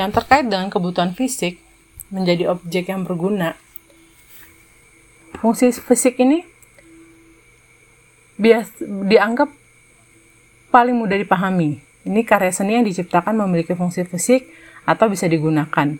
yang 0.00 0.08
terkait 0.08 0.48
dengan 0.48 0.72
kebutuhan 0.72 1.12
fisik, 1.12 1.60
menjadi 2.08 2.56
objek 2.56 2.88
yang 2.88 3.04
berguna. 3.04 3.52
Fungsi 5.44 5.76
fisik 5.76 6.16
ini 6.16 6.40
bias, 8.40 8.80
dianggap 8.80 9.52
paling 10.72 10.96
mudah 10.96 11.20
dipahami. 11.20 11.91
Ini 12.02 12.26
karya 12.26 12.50
seni 12.50 12.74
yang 12.78 12.86
diciptakan 12.86 13.38
memiliki 13.46 13.78
fungsi 13.78 14.02
fisik 14.02 14.50
atau 14.82 15.06
bisa 15.06 15.30
digunakan. 15.30 15.98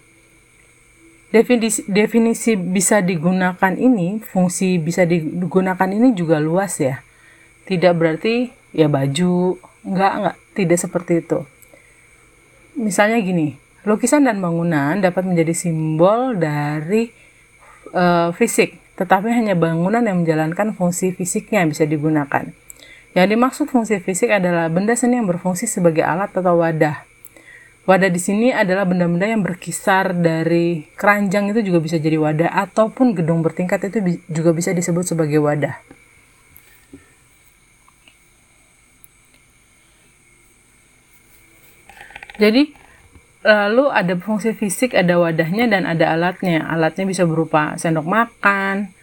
Definisi, 1.33 1.81
definisi 1.89 2.61
bisa 2.61 3.01
digunakan 3.01 3.73
ini, 3.73 4.21
fungsi 4.21 4.77
bisa 4.77 5.09
digunakan 5.09 5.89
ini 5.89 6.13
juga 6.13 6.37
luas 6.37 6.77
ya. 6.77 7.01
Tidak 7.65 7.95
berarti 7.97 8.53
ya 8.77 8.91
baju, 8.91 9.57
enggak, 9.87 10.13
enggak, 10.13 10.37
tidak 10.53 10.79
seperti 10.83 11.13
itu. 11.25 11.41
Misalnya 12.77 13.17
gini, 13.25 13.57
lukisan 13.89 14.29
dan 14.29 14.45
bangunan 14.45 15.01
dapat 15.01 15.25
menjadi 15.25 15.57
simbol 15.57 16.37
dari 16.37 17.09
uh, 17.97 18.29
fisik, 18.37 18.77
tetapi 19.01 19.33
hanya 19.33 19.57
bangunan 19.57 20.05
yang 20.05 20.21
menjalankan 20.21 20.77
fungsi 20.77 21.17
fisiknya 21.17 21.65
yang 21.65 21.73
bisa 21.73 21.89
digunakan. 21.89 22.53
Yang 23.13 23.27
dimaksud 23.37 23.67
fungsi 23.69 24.01
fisik 24.01 24.33
adalah 24.33 24.73
benda 24.73 24.97
seni 24.97 25.21
yang 25.21 25.29
berfungsi 25.29 25.69
sebagai 25.69 26.01
alat 26.01 26.33
atau 26.33 26.57
wadah. 26.57 27.05
Wadah 27.85 28.09
di 28.09 28.21
sini 28.23 28.55
adalah 28.55 28.87
benda-benda 28.87 29.27
yang 29.27 29.43
berkisar 29.45 30.17
dari 30.17 30.87
keranjang 30.97 31.51
itu 31.51 31.67
juga 31.67 31.83
bisa 31.83 31.99
jadi 31.99 32.15
wadah 32.15 32.49
ataupun 32.49 33.13
gedung 33.13 33.43
bertingkat 33.43 33.91
itu 33.91 34.23
juga 34.31 34.55
bisa 34.55 34.71
disebut 34.73 35.03
sebagai 35.03 35.43
wadah. 35.43 35.77
Jadi 42.41 42.73
lalu 43.45 43.85
ada 43.93 44.15
fungsi 44.17 44.55
fisik, 44.57 44.97
ada 44.97 45.21
wadahnya 45.21 45.69
dan 45.69 45.85
ada 45.85 46.15
alatnya. 46.15 46.65
Alatnya 46.65 47.05
bisa 47.05 47.29
berupa 47.29 47.77
sendok 47.77 48.07
makan, 48.09 48.95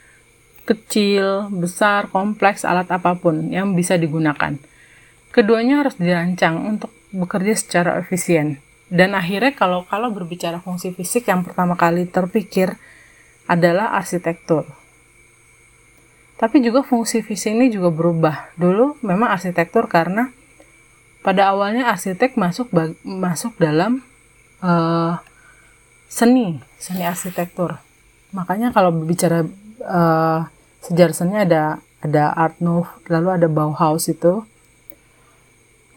kecil, 0.70 1.50
besar, 1.50 2.14
kompleks, 2.14 2.62
alat 2.62 2.86
apa 2.94 3.18
pun 3.18 3.50
yang 3.50 3.74
bisa 3.74 3.98
digunakan. 3.98 4.54
Keduanya 5.34 5.82
harus 5.82 5.98
dirancang 5.98 6.62
untuk 6.62 6.94
bekerja 7.10 7.58
secara 7.58 7.98
efisien. 7.98 8.62
Dan 8.90 9.18
akhirnya 9.18 9.54
kalau 9.54 9.86
kalau 9.86 10.14
berbicara 10.14 10.62
fungsi 10.62 10.94
fisik 10.94 11.30
yang 11.30 11.42
pertama 11.46 11.74
kali 11.74 12.06
terpikir 12.06 12.78
adalah 13.50 13.98
arsitektur. 13.98 14.66
Tapi 16.38 16.62
juga 16.62 16.86
fungsi 16.86 17.26
fisik 17.26 17.58
ini 17.58 17.74
juga 17.74 17.90
berubah. 17.90 18.54
Dulu 18.58 19.02
memang 19.06 19.34
arsitektur 19.34 19.90
karena 19.90 20.34
pada 21.20 21.52
awalnya 21.52 21.92
arsitek 21.92 22.40
masuk 22.40 22.72
masuk 23.04 23.54
dalam 23.60 24.02
uh, 24.64 25.20
seni 26.10 26.58
seni 26.80 27.04
arsitektur 27.06 27.78
makanya 28.32 28.72
kalau 28.72 28.94
berbicara 28.94 29.46
uh, 29.84 30.42
sejarah 30.86 31.16
seni 31.16 31.36
ada 31.36 31.84
ada 32.00 32.32
Art 32.32 32.60
Nouveau 32.64 32.88
lalu 33.12 33.30
ada 33.36 33.48
Bauhaus 33.52 34.08
itu 34.08 34.44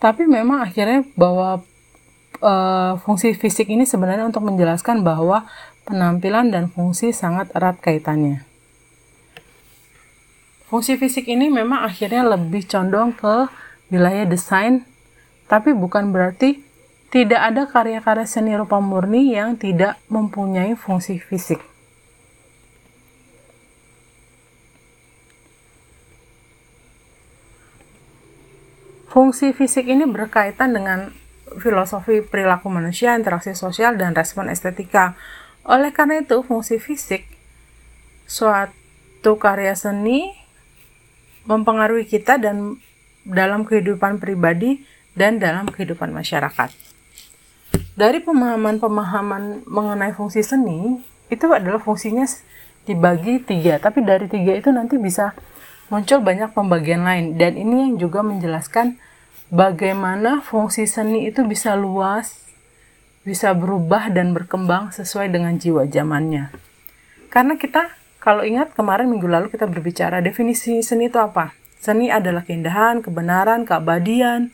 tapi 0.03 0.27
memang 0.27 0.67
akhirnya 0.67 1.07
bahwa 1.15 1.63
uh, 2.43 2.99
fungsi 3.03 3.39
fisik 3.39 3.71
ini 3.71 3.87
sebenarnya 3.87 4.27
untuk 4.27 4.43
menjelaskan 4.43 5.07
bahwa 5.07 5.47
penampilan 5.87 6.51
dan 6.51 6.67
fungsi 6.67 7.15
sangat 7.15 7.51
erat 7.55 7.79
kaitannya 7.79 8.43
fungsi 10.67 10.99
fisik 10.99 11.31
ini 11.31 11.53
memang 11.53 11.87
akhirnya 11.87 12.27
lebih 12.27 12.67
condong 12.67 13.15
ke 13.15 13.47
wilayah 13.95 14.27
desain 14.27 14.83
tapi 15.47 15.77
bukan 15.77 16.11
berarti 16.11 16.73
tidak 17.13 17.53
ada 17.53 17.69
karya-karya 17.69 18.25
seni 18.25 18.57
rupa 18.57 18.81
murni 18.81 19.37
yang 19.37 19.61
tidak 19.61 20.01
mempunyai 20.09 20.73
fungsi 20.73 21.21
fisik. 21.21 21.61
Fungsi 29.13 29.53
fisik 29.53 29.93
ini 29.93 30.09
berkaitan 30.09 30.73
dengan 30.73 31.13
filosofi 31.61 32.25
perilaku 32.25 32.73
manusia, 32.73 33.13
interaksi 33.13 33.53
sosial, 33.53 34.01
dan 34.01 34.17
respon 34.17 34.49
estetika. 34.49 35.21
Oleh 35.69 35.93
karena 35.93 36.25
itu, 36.25 36.41
fungsi 36.41 36.81
fisik 36.81 37.29
suatu 38.25 39.37
karya 39.37 39.77
seni 39.77 40.33
mempengaruhi 41.45 42.09
kita 42.09 42.41
dan 42.41 42.81
dalam 43.29 43.69
kehidupan 43.69 44.17
pribadi 44.17 44.81
dan 45.13 45.37
dalam 45.37 45.69
kehidupan 45.69 46.09
masyarakat. 46.09 46.73
Dari 47.93 48.25
pemahaman-pemahaman 48.25 49.69
mengenai 49.69 50.17
fungsi 50.17 50.41
seni, 50.41 51.05
itu 51.29 51.47
adalah 51.53 51.85
fungsinya 51.85 52.25
dibagi 52.89 53.45
tiga, 53.45 53.77
tapi 53.77 54.01
dari 54.01 54.25
tiga 54.25 54.57
itu 54.57 54.73
nanti 54.73 54.97
bisa 54.97 55.37
muncul 55.93 56.25
banyak 56.25 56.57
pembagian 56.57 57.05
lain. 57.05 57.37
Dan 57.37 57.61
ini 57.61 57.93
yang 57.93 58.01
juga 58.01 58.25
menjelaskan 58.25 58.97
bagaimana 59.53 60.41
fungsi 60.41 60.89
seni 60.89 61.29
itu 61.29 61.45
bisa 61.45 61.77
luas, 61.77 62.41
bisa 63.29 63.53
berubah 63.53 64.09
dan 64.09 64.33
berkembang 64.33 64.89
sesuai 64.97 65.29
dengan 65.29 65.61
jiwa 65.61 65.85
zamannya. 65.85 66.49
Karena 67.29 67.61
kita, 67.61 67.93
kalau 68.17 68.41
ingat 68.41 68.73
kemarin 68.73 69.13
minggu 69.13 69.29
lalu 69.29 69.53
kita 69.53 69.69
berbicara 69.69 70.25
definisi 70.25 70.81
seni 70.81 71.13
itu 71.13 71.21
apa? 71.21 71.53
Seni 71.77 72.09
adalah 72.09 72.41
keindahan, 72.49 73.05
kebenaran, 73.05 73.69
keabadian, 73.69 74.49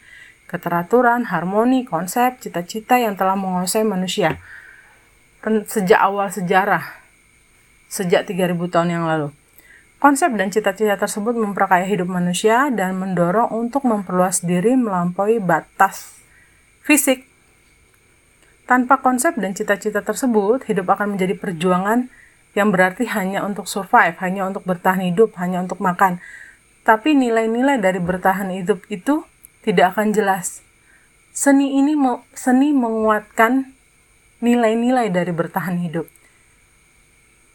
keteraturan, 0.50 1.30
harmoni, 1.30 1.86
konsep, 1.86 2.42
cita-cita 2.42 2.98
yang 2.98 3.14
telah 3.14 3.38
menguasai 3.38 3.86
manusia 3.86 4.42
sejak 5.70 6.00
awal 6.02 6.28
sejarah, 6.28 6.82
sejak 7.86 8.26
3000 8.26 8.58
tahun 8.68 8.90
yang 8.90 9.04
lalu. 9.06 9.30
Konsep 9.98 10.30
dan 10.38 10.54
cita-cita 10.54 10.94
tersebut 10.94 11.34
memperkaya 11.34 11.82
hidup 11.82 12.06
manusia 12.06 12.70
dan 12.70 13.02
mendorong 13.02 13.50
untuk 13.50 13.82
memperluas 13.82 14.46
diri 14.46 14.78
melampaui 14.78 15.42
batas 15.42 16.22
fisik. 16.86 17.26
Tanpa 18.62 19.02
konsep 19.02 19.34
dan 19.42 19.58
cita-cita 19.58 19.98
tersebut, 20.06 20.62
hidup 20.70 20.86
akan 20.94 21.18
menjadi 21.18 21.34
perjuangan 21.34 22.06
yang 22.54 22.70
berarti 22.70 23.10
hanya 23.10 23.42
untuk 23.42 23.66
survive, 23.66 24.14
hanya 24.22 24.46
untuk 24.46 24.62
bertahan 24.62 25.02
hidup, 25.02 25.34
hanya 25.42 25.66
untuk 25.66 25.82
makan. 25.82 26.22
Tapi 26.86 27.18
nilai-nilai 27.18 27.82
dari 27.82 27.98
bertahan 27.98 28.54
hidup 28.54 28.86
itu 28.86 29.26
tidak 29.66 29.98
akan 29.98 30.14
jelas. 30.14 30.62
Seni 31.34 31.74
ini 31.74 31.98
seni 32.38 32.70
menguatkan 32.70 33.74
nilai-nilai 34.38 35.10
dari 35.10 35.34
bertahan 35.34 35.74
hidup. 35.82 36.06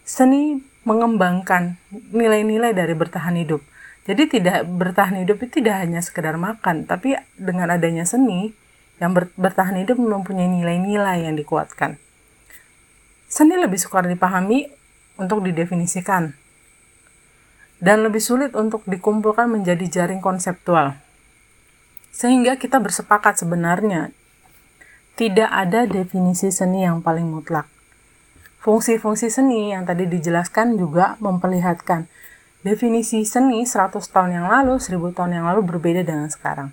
Seni 0.03 0.72
mengembangkan 0.83 1.79
nilai-nilai 1.91 2.75
dari 2.75 2.93
bertahan 2.95 3.35
hidup. 3.39 3.63
Jadi 4.03 4.39
tidak 4.39 4.67
bertahan 4.67 5.23
hidup 5.23 5.39
itu 5.43 5.63
tidak 5.63 5.79
hanya 5.79 6.03
sekedar 6.03 6.35
makan, 6.35 6.83
tapi 6.83 7.15
dengan 7.39 7.71
adanya 7.71 8.03
seni 8.03 8.51
yang 8.99 9.15
ber, 9.15 9.31
bertahan 9.39 9.79
hidup 9.79 9.95
mempunyai 9.95 10.47
nilai-nilai 10.47 11.23
yang 11.23 11.39
dikuatkan. 11.39 11.95
Seni 13.31 13.55
lebih 13.57 13.79
sukar 13.79 14.05
dipahami 14.05 14.67
untuk 15.17 15.41
didefinisikan 15.41 16.35
dan 17.83 17.99
lebih 17.99 18.23
sulit 18.23 18.55
untuk 18.55 18.83
dikumpulkan 18.87 19.51
menjadi 19.51 19.83
jaring 19.89 20.23
konseptual. 20.23 20.95
Sehingga 22.13 22.55
kita 22.55 22.77
bersepakat 22.77 23.41
sebenarnya 23.41 24.13
tidak 25.19 25.49
ada 25.49 25.83
definisi 25.89 26.53
seni 26.53 26.85
yang 26.85 27.03
paling 27.03 27.27
mutlak. 27.27 27.72
Fungsi-fungsi 28.63 29.27
seni 29.27 29.75
yang 29.75 29.83
tadi 29.83 30.07
dijelaskan 30.07 30.79
juga 30.79 31.19
memperlihatkan 31.19 32.07
definisi 32.63 33.27
seni 33.27 33.67
100 33.67 33.99
tahun 33.99 34.39
yang 34.39 34.47
lalu, 34.47 34.79
1000 34.79 35.11
tahun 35.11 35.35
yang 35.35 35.45
lalu 35.51 35.67
berbeda 35.67 36.07
dengan 36.07 36.31
sekarang. 36.31 36.71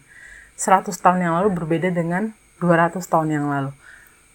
100 0.54 0.86
tahun 0.94 1.18
yang 1.18 1.34
lalu 1.42 1.50
berbeda 1.50 1.90
dengan 1.90 2.30
200 2.62 3.02
tahun 3.02 3.28
yang 3.34 3.50
lalu. 3.50 3.74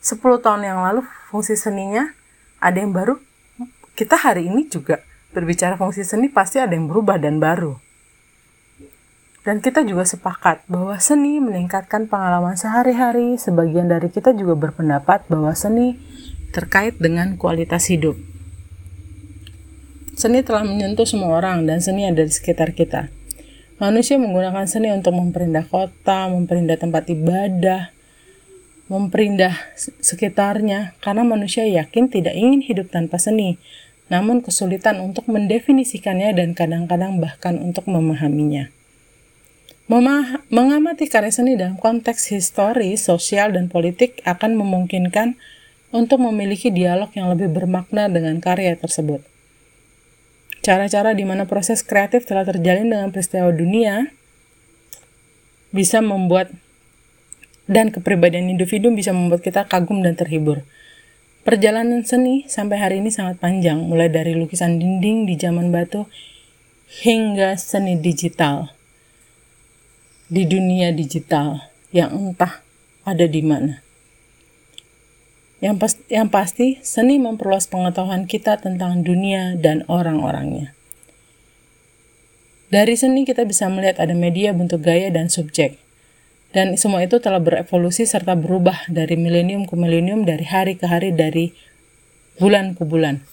10 0.03 0.19
tahun 0.19 0.61
yang 0.67 0.83
lalu 0.83 1.07
fungsi 1.31 1.55
seninya 1.55 2.11
ada 2.59 2.75
yang 2.75 2.91
baru. 2.91 3.23
Kita 3.95 4.19
hari 4.19 4.51
ini 4.51 4.67
juga 4.67 4.99
berbicara 5.31 5.79
fungsi 5.79 6.03
seni 6.03 6.27
pasti 6.27 6.59
ada 6.59 6.75
yang 6.75 6.91
berubah 6.91 7.15
dan 7.15 7.39
baru. 7.39 7.79
Dan 9.47 9.63
kita 9.63 9.85
juga 9.87 10.03
sepakat 10.03 10.67
bahwa 10.67 10.99
seni 10.99 11.39
meningkatkan 11.39 12.11
pengalaman 12.11 12.59
sehari-hari. 12.59 13.39
Sebagian 13.39 13.87
dari 13.87 14.11
kita 14.11 14.35
juga 14.35 14.59
berpendapat 14.59 15.23
bahwa 15.31 15.55
seni 15.55 15.95
terkait 16.55 16.95
dengan 16.95 17.35
kualitas 17.35 17.91
hidup. 17.91 18.15
Seni 20.15 20.39
telah 20.47 20.63
menyentuh 20.63 21.03
semua 21.03 21.35
orang 21.35 21.67
dan 21.67 21.83
seni 21.83 22.07
ada 22.07 22.23
di 22.23 22.31
sekitar 22.31 22.71
kita. 22.71 23.11
Manusia 23.75 24.15
menggunakan 24.15 24.63
seni 24.63 24.87
untuk 24.95 25.11
memperindah 25.11 25.67
kota, 25.67 26.31
memperindah 26.31 26.79
tempat 26.79 27.11
ibadah, 27.11 27.91
memperindah 28.87 29.51
sekitarnya 29.99 30.95
karena 31.03 31.27
manusia 31.27 31.67
yakin 31.67 32.07
tidak 32.07 32.31
ingin 32.39 32.63
hidup 32.63 32.87
tanpa 32.87 33.19
seni, 33.19 33.59
namun 34.07 34.39
kesulitan 34.39 35.03
untuk 35.03 35.27
mendefinisikannya 35.27 36.31
dan 36.31 36.55
kadang-kadang 36.55 37.19
bahkan 37.19 37.59
untuk 37.59 37.83
memahaminya. 37.91 38.71
Memah 39.85 40.41
mengamati 40.49 41.05
karya 41.11 41.29
seni 41.29 41.59
dalam 41.59 41.77
konteks 41.77 42.33
histori, 42.33 42.97
sosial, 42.97 43.53
dan 43.53 43.69
politik 43.69 44.17
akan 44.25 44.57
memungkinkan 44.57 45.37
untuk 45.95 46.19
memiliki 46.19 46.67
dialog 46.75 47.07
yang 47.15 47.31
lebih 47.31 47.47
bermakna 47.55 48.11
dengan 48.11 48.43
karya 48.43 48.75
tersebut. 48.75 49.23
Cara-cara 50.59 51.15
di 51.15 51.23
mana 51.23 51.47
proses 51.47 51.79
kreatif 51.87 52.27
telah 52.27 52.43
terjalin 52.43 52.91
dengan 52.91 53.15
peristiwa 53.15 53.47
dunia 53.55 54.11
bisa 55.71 56.03
membuat 56.03 56.51
dan 57.71 57.95
kepribadian 57.95 58.51
individu 58.51 58.91
bisa 58.91 59.15
membuat 59.15 59.39
kita 59.39 59.63
kagum 59.71 60.03
dan 60.03 60.19
terhibur. 60.19 60.67
Perjalanan 61.45 62.01
seni 62.03 62.43
sampai 62.49 62.81
hari 62.81 62.95
ini 62.99 63.13
sangat 63.13 63.37
panjang, 63.37 63.77
mulai 63.77 64.09
dari 64.09 64.33
lukisan 64.33 64.81
dinding 64.81 65.29
di 65.29 65.37
zaman 65.37 65.69
batu 65.69 66.09
hingga 67.05 67.53
seni 67.55 68.01
digital 68.01 68.73
di 70.25 70.49
dunia 70.49 70.89
digital 70.89 71.69
yang 71.93 72.09
entah 72.33 72.65
ada 73.05 73.29
di 73.29 73.45
mana. 73.45 73.84
Yang, 75.65 75.75
pas, 75.81 75.93
yang 76.13 76.29
pasti, 76.29 76.77
seni 76.85 77.17
memperluas 77.17 77.65
pengetahuan 77.65 78.29
kita 78.29 78.61
tentang 78.61 79.01
dunia 79.01 79.57
dan 79.57 79.81
orang-orangnya. 79.89 80.77
Dari 82.69 82.93
seni 82.93 83.25
kita 83.25 83.49
bisa 83.49 83.65
melihat 83.65 83.97
ada 83.97 84.13
media 84.13 84.53
bentuk 84.53 84.85
gaya 84.85 85.09
dan 85.09 85.25
subjek. 85.25 85.81
Dan 86.53 86.77
semua 86.77 87.01
itu 87.01 87.17
telah 87.17 87.41
berevolusi 87.41 88.05
serta 88.05 88.37
berubah 88.37 88.85
dari 88.93 89.17
milenium 89.17 89.65
ke 89.65 89.73
milenium, 89.73 90.21
dari 90.21 90.45
hari 90.45 90.77
ke 90.77 90.85
hari, 90.85 91.09
dari 91.09 91.57
bulan 92.37 92.77
ke 92.77 92.85
bulan. 92.85 93.25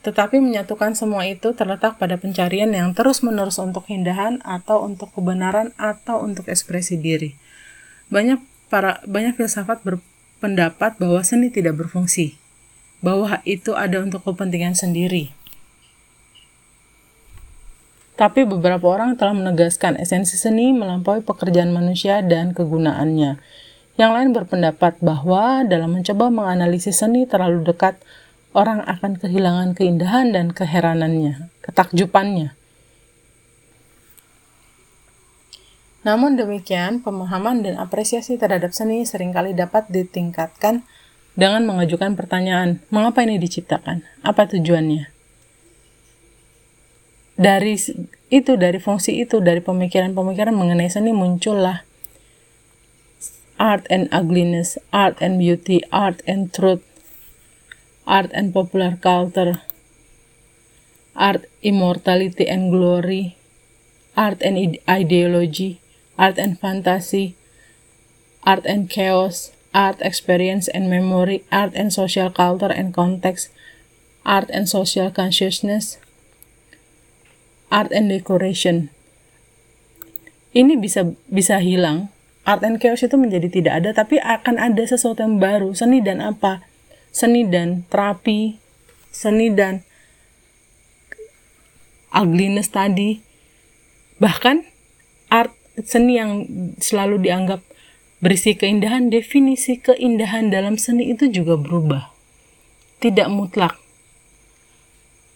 Tetapi 0.00 0.40
menyatukan 0.40 0.96
semua 0.96 1.28
itu 1.28 1.52
terletak 1.52 2.00
pada 2.00 2.16
pencarian 2.16 2.72
yang 2.72 2.96
terus-menerus 2.96 3.60
untuk 3.60 3.84
keindahan 3.84 4.40
atau 4.48 4.80
untuk 4.80 5.12
kebenaran 5.12 5.76
atau 5.76 6.24
untuk 6.24 6.48
ekspresi 6.48 6.96
diri. 6.96 7.36
Banyak 8.08 8.40
para 8.72 9.04
banyak 9.04 9.36
filsafat 9.36 9.84
berpendapat 10.36 11.00
bahwa 11.00 11.24
seni 11.24 11.48
tidak 11.48 11.80
berfungsi, 11.80 12.36
bahwa 13.00 13.40
itu 13.48 13.72
ada 13.72 14.04
untuk 14.04 14.20
kepentingan 14.20 14.76
sendiri. 14.76 15.32
Tapi 18.20 18.44
beberapa 18.44 18.84
orang 18.84 19.16
telah 19.16 19.32
menegaskan 19.32 19.96
esensi 19.96 20.36
seni 20.36 20.76
melampaui 20.76 21.24
pekerjaan 21.24 21.72
manusia 21.72 22.20
dan 22.20 22.52
kegunaannya. 22.52 23.40
Yang 23.96 24.10
lain 24.12 24.30
berpendapat 24.36 25.00
bahwa 25.00 25.64
dalam 25.64 25.96
mencoba 25.96 26.28
menganalisis 26.28 27.00
seni 27.00 27.24
terlalu 27.24 27.64
dekat 27.64 27.96
orang 28.52 28.84
akan 28.84 29.16
kehilangan 29.16 29.72
keindahan 29.72 30.36
dan 30.36 30.52
keheranannya, 30.52 31.48
ketakjupannya. 31.64 32.52
Namun 36.06 36.38
demikian, 36.38 37.02
pemahaman 37.02 37.66
dan 37.66 37.82
apresiasi 37.82 38.38
terhadap 38.38 38.70
seni 38.70 39.02
sering 39.02 39.34
kali 39.34 39.58
dapat 39.58 39.90
ditingkatkan 39.90 40.86
dengan 41.34 41.66
mengajukan 41.66 42.14
pertanyaan, 42.14 42.78
mengapa 42.94 43.26
ini 43.26 43.42
diciptakan? 43.42 44.06
Apa 44.22 44.46
tujuannya? 44.46 45.10
Dari 47.34 47.74
itu, 48.30 48.52
dari 48.54 48.78
fungsi 48.78 49.18
itu, 49.18 49.42
dari 49.42 49.58
pemikiran-pemikiran 49.58 50.54
mengenai 50.54 50.86
seni 50.86 51.10
muncullah 51.10 51.82
art 53.58 53.88
and 53.90 54.06
ugliness, 54.12 54.78
art 54.92 55.18
and 55.20 55.42
beauty, 55.42 55.82
art 55.90 56.22
and 56.28 56.52
truth, 56.52 56.84
art 58.06 58.30
and 58.30 58.54
popular 58.54 58.94
culture, 59.00 59.60
art, 61.16 61.48
immortality 61.64 62.46
and 62.46 62.70
glory, 62.70 63.36
art 64.16 64.40
and 64.44 64.78
ideology, 64.88 65.80
art 66.16 66.36
and 66.36 66.58
fantasy, 66.60 67.36
art 68.44 68.64
and 68.64 68.88
chaos, 68.88 69.52
art 69.72 70.00
experience 70.00 70.66
and 70.72 70.88
memory, 70.88 71.44
art 71.52 71.72
and 71.76 71.92
social 71.92 72.28
culture 72.28 72.72
and 72.72 72.92
context, 72.92 73.52
art 74.24 74.50
and 74.52 74.68
social 74.68 75.08
consciousness, 75.12 75.96
art 77.72 77.92
and 77.92 78.08
decoration. 78.12 78.92
Ini 80.56 80.76
bisa 80.80 81.12
bisa 81.28 81.60
hilang. 81.60 82.12
Art 82.46 82.62
and 82.62 82.78
chaos 82.78 83.02
itu 83.02 83.18
menjadi 83.18 83.50
tidak 83.50 83.74
ada, 83.82 83.90
tapi 83.90 84.22
akan 84.22 84.62
ada 84.62 84.82
sesuatu 84.86 85.18
yang 85.18 85.42
baru, 85.42 85.74
seni 85.74 85.98
dan 85.98 86.22
apa? 86.22 86.62
seni 87.16 87.48
dan 87.48 87.88
terapi, 87.88 88.60
seni 89.08 89.48
dan 89.48 89.80
ugliness 92.12 92.68
tadi. 92.68 93.24
Bahkan 94.20 94.68
art 95.32 95.55
seni 95.84 96.16
yang 96.16 96.30
selalu 96.80 97.20
dianggap 97.20 97.60
berisi 98.22 98.56
keindahan, 98.56 99.12
definisi 99.12 99.76
keindahan 99.76 100.48
dalam 100.48 100.80
seni 100.80 101.12
itu 101.12 101.28
juga 101.28 101.60
berubah. 101.60 102.08
Tidak 103.02 103.28
mutlak. 103.28 103.76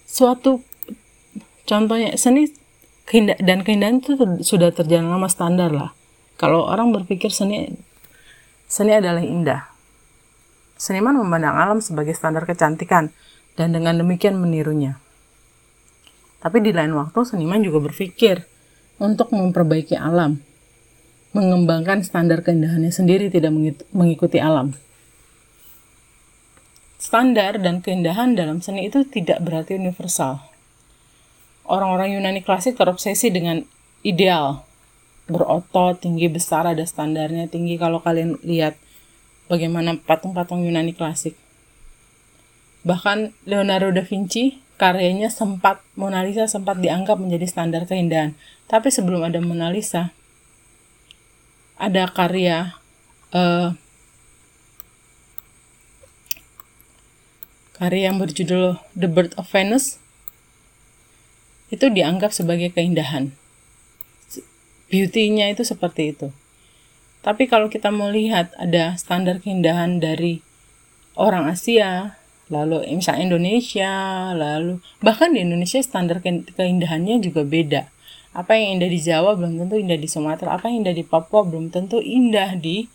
Suatu 0.09 0.65
contohnya 1.69 2.17
seni 2.17 2.49
dan 3.43 3.67
keindahan 3.67 4.01
itu 4.01 4.17
sudah 4.41 4.73
terjalan 4.73 5.13
lama 5.13 5.29
standar 5.29 5.69
lah. 5.69 5.91
Kalau 6.41 6.65
orang 6.65 6.95
berpikir 6.97 7.29
seni 7.29 7.69
seni 8.65 8.97
adalah 8.97 9.21
indah, 9.21 9.71
Seniman 10.81 11.13
memandang 11.13 11.61
alam 11.61 11.85
sebagai 11.85 12.17
standar 12.17 12.49
kecantikan 12.49 13.13
dan 13.53 13.77
dengan 13.77 14.01
demikian 14.01 14.41
menirunya. 14.41 14.97
Tapi 16.41 16.65
di 16.65 16.73
lain 16.73 16.97
waktu 16.97 17.21
seniman 17.21 17.61
juga 17.61 17.85
berpikir 17.85 18.49
untuk 19.01 19.33
memperbaiki 19.33 19.97
alam, 19.97 20.45
mengembangkan 21.33 22.05
standar 22.05 22.45
keindahannya 22.45 22.93
sendiri 22.93 23.33
tidak 23.33 23.51
mengikuti 23.97 24.37
alam. 24.37 24.77
Standar 27.01 27.57
dan 27.57 27.81
keindahan 27.81 28.37
dalam 28.37 28.61
seni 28.61 28.93
itu 28.93 29.09
tidak 29.09 29.41
berarti 29.41 29.81
universal. 29.81 30.45
Orang-orang 31.65 32.21
Yunani 32.21 32.45
klasik 32.45 32.77
terobsesi 32.77 33.33
dengan 33.33 33.65
ideal, 34.05 34.69
berotot, 35.25 35.97
tinggi, 35.97 36.29
besar, 36.29 36.69
ada 36.69 36.85
standarnya 36.85 37.49
tinggi. 37.49 37.81
Kalau 37.81 38.05
kalian 38.05 38.37
lihat 38.45 38.77
bagaimana 39.49 39.97
patung-patung 39.97 40.61
Yunani 40.61 40.93
klasik. 40.93 41.41
Bahkan 42.85 43.33
Leonardo 43.49 43.97
da 43.97 44.05
Vinci, 44.05 44.61
karyanya 44.77 45.33
sempat, 45.33 45.81
Mona 45.97 46.21
Lisa 46.21 46.45
sempat 46.53 46.85
dianggap 46.85 47.17
menjadi 47.17 47.49
standar 47.49 47.89
keindahan. 47.89 48.37
Tapi 48.71 48.87
sebelum 48.87 49.27
ada 49.27 49.43
Mona 49.43 49.67
Lisa, 49.67 50.15
ada 51.75 52.07
karya 52.07 52.79
uh, 53.35 53.75
karya 57.75 58.13
yang 58.13 58.23
berjudul 58.23 58.79
The 58.95 59.09
Bird 59.11 59.35
of 59.35 59.51
Venus 59.51 59.99
itu 61.75 61.91
dianggap 61.91 62.31
sebagai 62.31 62.71
keindahan. 62.71 63.35
Beauty-nya 64.87 65.51
itu 65.51 65.67
seperti 65.67 66.15
itu. 66.15 66.31
Tapi 67.27 67.51
kalau 67.51 67.67
kita 67.67 67.91
mau 67.91 68.07
lihat 68.07 68.55
ada 68.55 68.95
standar 68.95 69.43
keindahan 69.43 69.99
dari 69.99 70.43
orang 71.19 71.51
Asia, 71.51 72.19
lalu 72.51 72.87
misalnya 72.91 73.35
Indonesia, 73.35 73.93
lalu 74.35 74.79
bahkan 75.03 75.35
di 75.35 75.43
Indonesia 75.43 75.79
standar 75.83 76.23
keindahannya 76.23 77.19
juga 77.19 77.43
beda. 77.43 77.91
Apa 78.31 78.55
yang 78.55 78.79
indah 78.79 78.91
di 78.91 79.01
Jawa 79.03 79.35
belum 79.35 79.59
tentu 79.59 79.75
indah 79.75 79.99
di 79.99 80.07
Sumatera, 80.07 80.55
apa 80.55 80.71
yang 80.71 80.87
indah 80.87 80.95
di 80.95 81.03
Papua 81.03 81.43
belum 81.43 81.75
tentu 81.75 81.99
indah 81.99 82.55
di 82.55 82.87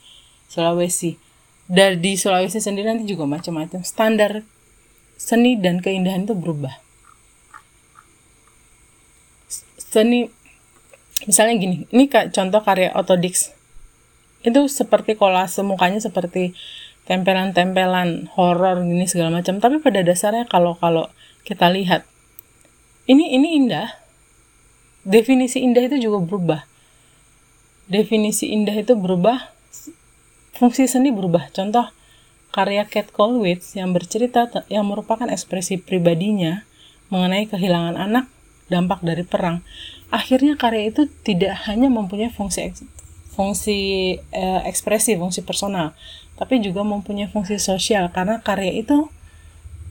Sulawesi. 0.47 1.19
Dari 1.67 1.99
di 1.99 2.15
Sulawesi 2.15 2.63
sendiri 2.63 2.87
nanti 2.87 3.03
juga 3.03 3.27
macam-macam. 3.27 3.83
Standar 3.83 4.45
seni 5.19 5.59
dan 5.59 5.83
keindahan 5.83 6.23
itu 6.23 6.35
berubah. 6.37 6.79
Seni 9.75 10.27
misalnya 11.27 11.55
gini, 11.59 11.77
ini 11.91 12.07
contoh 12.11 12.61
karya 12.63 12.91
Otodix 12.95 13.55
itu 14.45 14.61
seperti 14.69 15.17
kolase 15.17 15.65
mukanya 15.65 15.97
seperti 15.97 16.53
tempelan-tempelan 17.09 18.29
horor 18.37 18.85
gini 18.85 19.09
segala 19.09 19.41
macam 19.41 19.57
tapi 19.57 19.81
pada 19.81 20.05
dasarnya 20.05 20.45
kalau 20.45 20.77
kalau 20.77 21.09
kita 21.41 21.65
lihat 21.73 22.05
ini 23.09 23.33
ini 23.33 23.57
indah 23.57 23.89
definisi 25.05 25.61
indah 25.61 25.85
itu 25.85 26.09
juga 26.09 26.19
berubah. 26.25 26.61
Definisi 27.85 28.49
indah 28.49 28.73
itu 28.73 28.97
berubah 28.97 29.53
fungsi 30.57 30.89
seni 30.89 31.13
berubah. 31.13 31.53
Contoh 31.53 31.93
karya 32.49 32.89
Kate 32.89 33.13
Colwitz 33.13 33.77
yang 33.77 33.93
bercerita 33.93 34.49
yang 34.67 34.89
merupakan 34.89 35.29
ekspresi 35.29 35.77
pribadinya 35.77 36.65
mengenai 37.13 37.45
kehilangan 37.45 37.95
anak 37.95 38.25
dampak 38.67 39.05
dari 39.05 39.21
perang. 39.21 39.61
Akhirnya 40.09 40.57
karya 40.57 40.89
itu 40.89 41.05
tidak 41.21 41.69
hanya 41.69 41.87
mempunyai 41.93 42.33
fungsi 42.33 42.73
fungsi 43.35 43.79
eh, 44.31 44.61
ekspresi, 44.63 45.19
fungsi 45.19 45.43
personal, 45.43 45.91
tapi 46.39 46.63
juga 46.63 46.87
mempunyai 46.87 47.27
fungsi 47.27 47.59
sosial. 47.59 48.09
Karena 48.15 48.39
karya 48.39 48.71
itu 48.71 49.11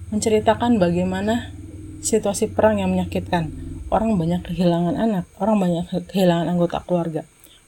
menceritakan 0.09 0.81
bagaimana 0.81 1.53
situasi 2.01 2.49
perang 2.49 2.81
yang 2.81 2.89
menyakitkan. 2.89 3.53
Orang 3.91 4.17
banyak 4.17 4.47
kehilangan 4.47 4.95
anak, 4.97 5.25
orang 5.41 5.57
banyak 5.61 5.85
kehilangan 6.09 6.47
anggota 6.49 6.81
keluarga. 6.85 7.23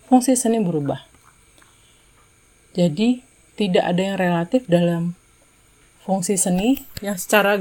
Fungsi 0.06 0.38
seni 0.38 0.62
berubah. 0.62 1.02
Jadi, 2.76 3.24
tidak 3.56 3.84
ada 3.88 4.00
yang 4.04 4.16
relatif 4.20 4.68
dalam 4.68 5.16
fungsi 6.04 6.38
seni 6.38 6.78
yang 7.02 7.18
secara 7.18 7.58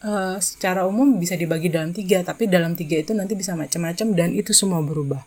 uh, 0.00 0.36
secara 0.40 0.88
umum 0.88 1.20
bisa 1.20 1.36
dibagi 1.36 1.68
dalam 1.68 1.92
tiga, 1.92 2.24
tapi 2.24 2.48
dalam 2.48 2.72
tiga 2.78 2.96
itu 3.02 3.12
nanti 3.12 3.36
bisa 3.36 3.52
macam-macam 3.58 4.06
dan 4.16 4.32
itu 4.32 4.56
semua 4.56 4.80
berubah. 4.80 5.20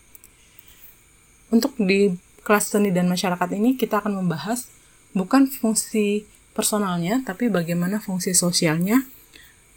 Untuk 1.53 1.77
di 1.77 2.15
kelas 2.41 2.73
seni 2.73 2.89
dan 2.89 3.05
masyarakat 3.05 3.49
ini 3.53 3.77
kita 3.77 4.01
akan 4.01 4.23
membahas 4.25 4.71
bukan 5.13 5.51
fungsi 5.51 6.25
personalnya, 6.55 7.21
tapi 7.21 7.51
bagaimana 7.51 8.01
fungsi 8.01 8.33
sosialnya 8.33 9.05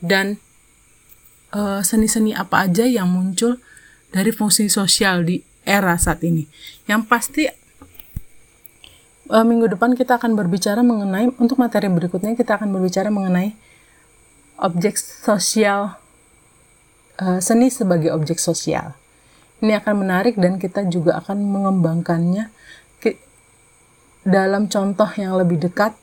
dan 0.01 0.41
seni-seni 1.85 2.33
uh, 2.33 2.43
apa 2.43 2.65
aja 2.65 2.89
yang 2.89 3.13
muncul 3.13 3.61
dari 4.09 4.33
fungsi 4.33 4.73
sosial 4.73 5.25
di 5.25 5.41
era 5.69 5.95
saat 6.01 6.25
ini. 6.25 6.49
Yang 6.89 7.03
pasti 7.07 7.43
uh, 9.29 9.45
minggu 9.45 9.69
depan 9.77 9.93
kita 9.93 10.17
akan 10.17 10.33
berbicara 10.33 10.81
mengenai 10.81 11.29
untuk 11.37 11.61
materi 11.61 11.93
berikutnya 11.93 12.33
kita 12.33 12.57
akan 12.57 12.73
berbicara 12.73 13.13
mengenai 13.13 13.53
objek 14.61 14.97
sosial 14.97 16.01
uh, 17.21 17.39
seni 17.39 17.69
sebagai 17.69 18.13
objek 18.13 18.41
sosial. 18.41 18.97
Ini 19.63 19.79
akan 19.79 19.95
menarik 20.03 20.41
dan 20.41 20.59
kita 20.59 20.89
juga 20.91 21.23
akan 21.23 21.39
mengembangkannya 21.39 22.51
dalam 24.23 24.71
contoh 24.71 25.11
yang 25.19 25.35
lebih 25.35 25.59
dekat 25.59 25.95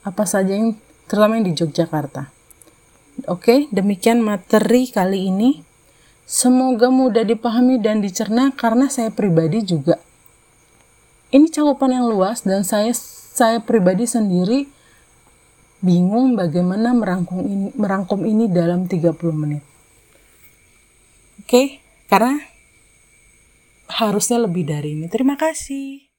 apa 0.00 0.24
saja 0.24 0.56
yang 0.56 0.76
terutama 1.04 1.36
yang 1.36 1.52
di 1.52 1.54
Yogyakarta. 1.56 2.32
Oke, 3.26 3.68
demikian 3.74 4.22
materi 4.24 4.88
kali 4.88 5.28
ini. 5.28 5.66
Semoga 6.24 6.88
mudah 6.88 7.26
dipahami 7.26 7.82
dan 7.82 7.98
dicerna 7.98 8.54
karena 8.54 8.86
saya 8.86 9.10
pribadi 9.10 9.66
juga 9.66 9.98
ini 11.30 11.46
cakupan 11.46 11.94
yang 11.94 12.06
luas 12.10 12.42
dan 12.42 12.66
saya 12.66 12.90
saya 13.30 13.62
pribadi 13.62 14.04
sendiri 14.04 14.66
bingung 15.80 16.36
bagaimana 16.36 16.92
merangkum 16.92 17.40
ini, 17.46 17.68
merangkum 17.78 18.20
ini 18.26 18.50
dalam 18.50 18.84
30 18.84 19.14
menit. 19.32 19.62
Oke, 21.40 21.80
karena 22.10 22.36
harusnya 23.88 24.44
lebih 24.44 24.68
dari 24.68 24.98
ini. 24.98 25.06
Terima 25.08 25.40
kasih. 25.40 26.09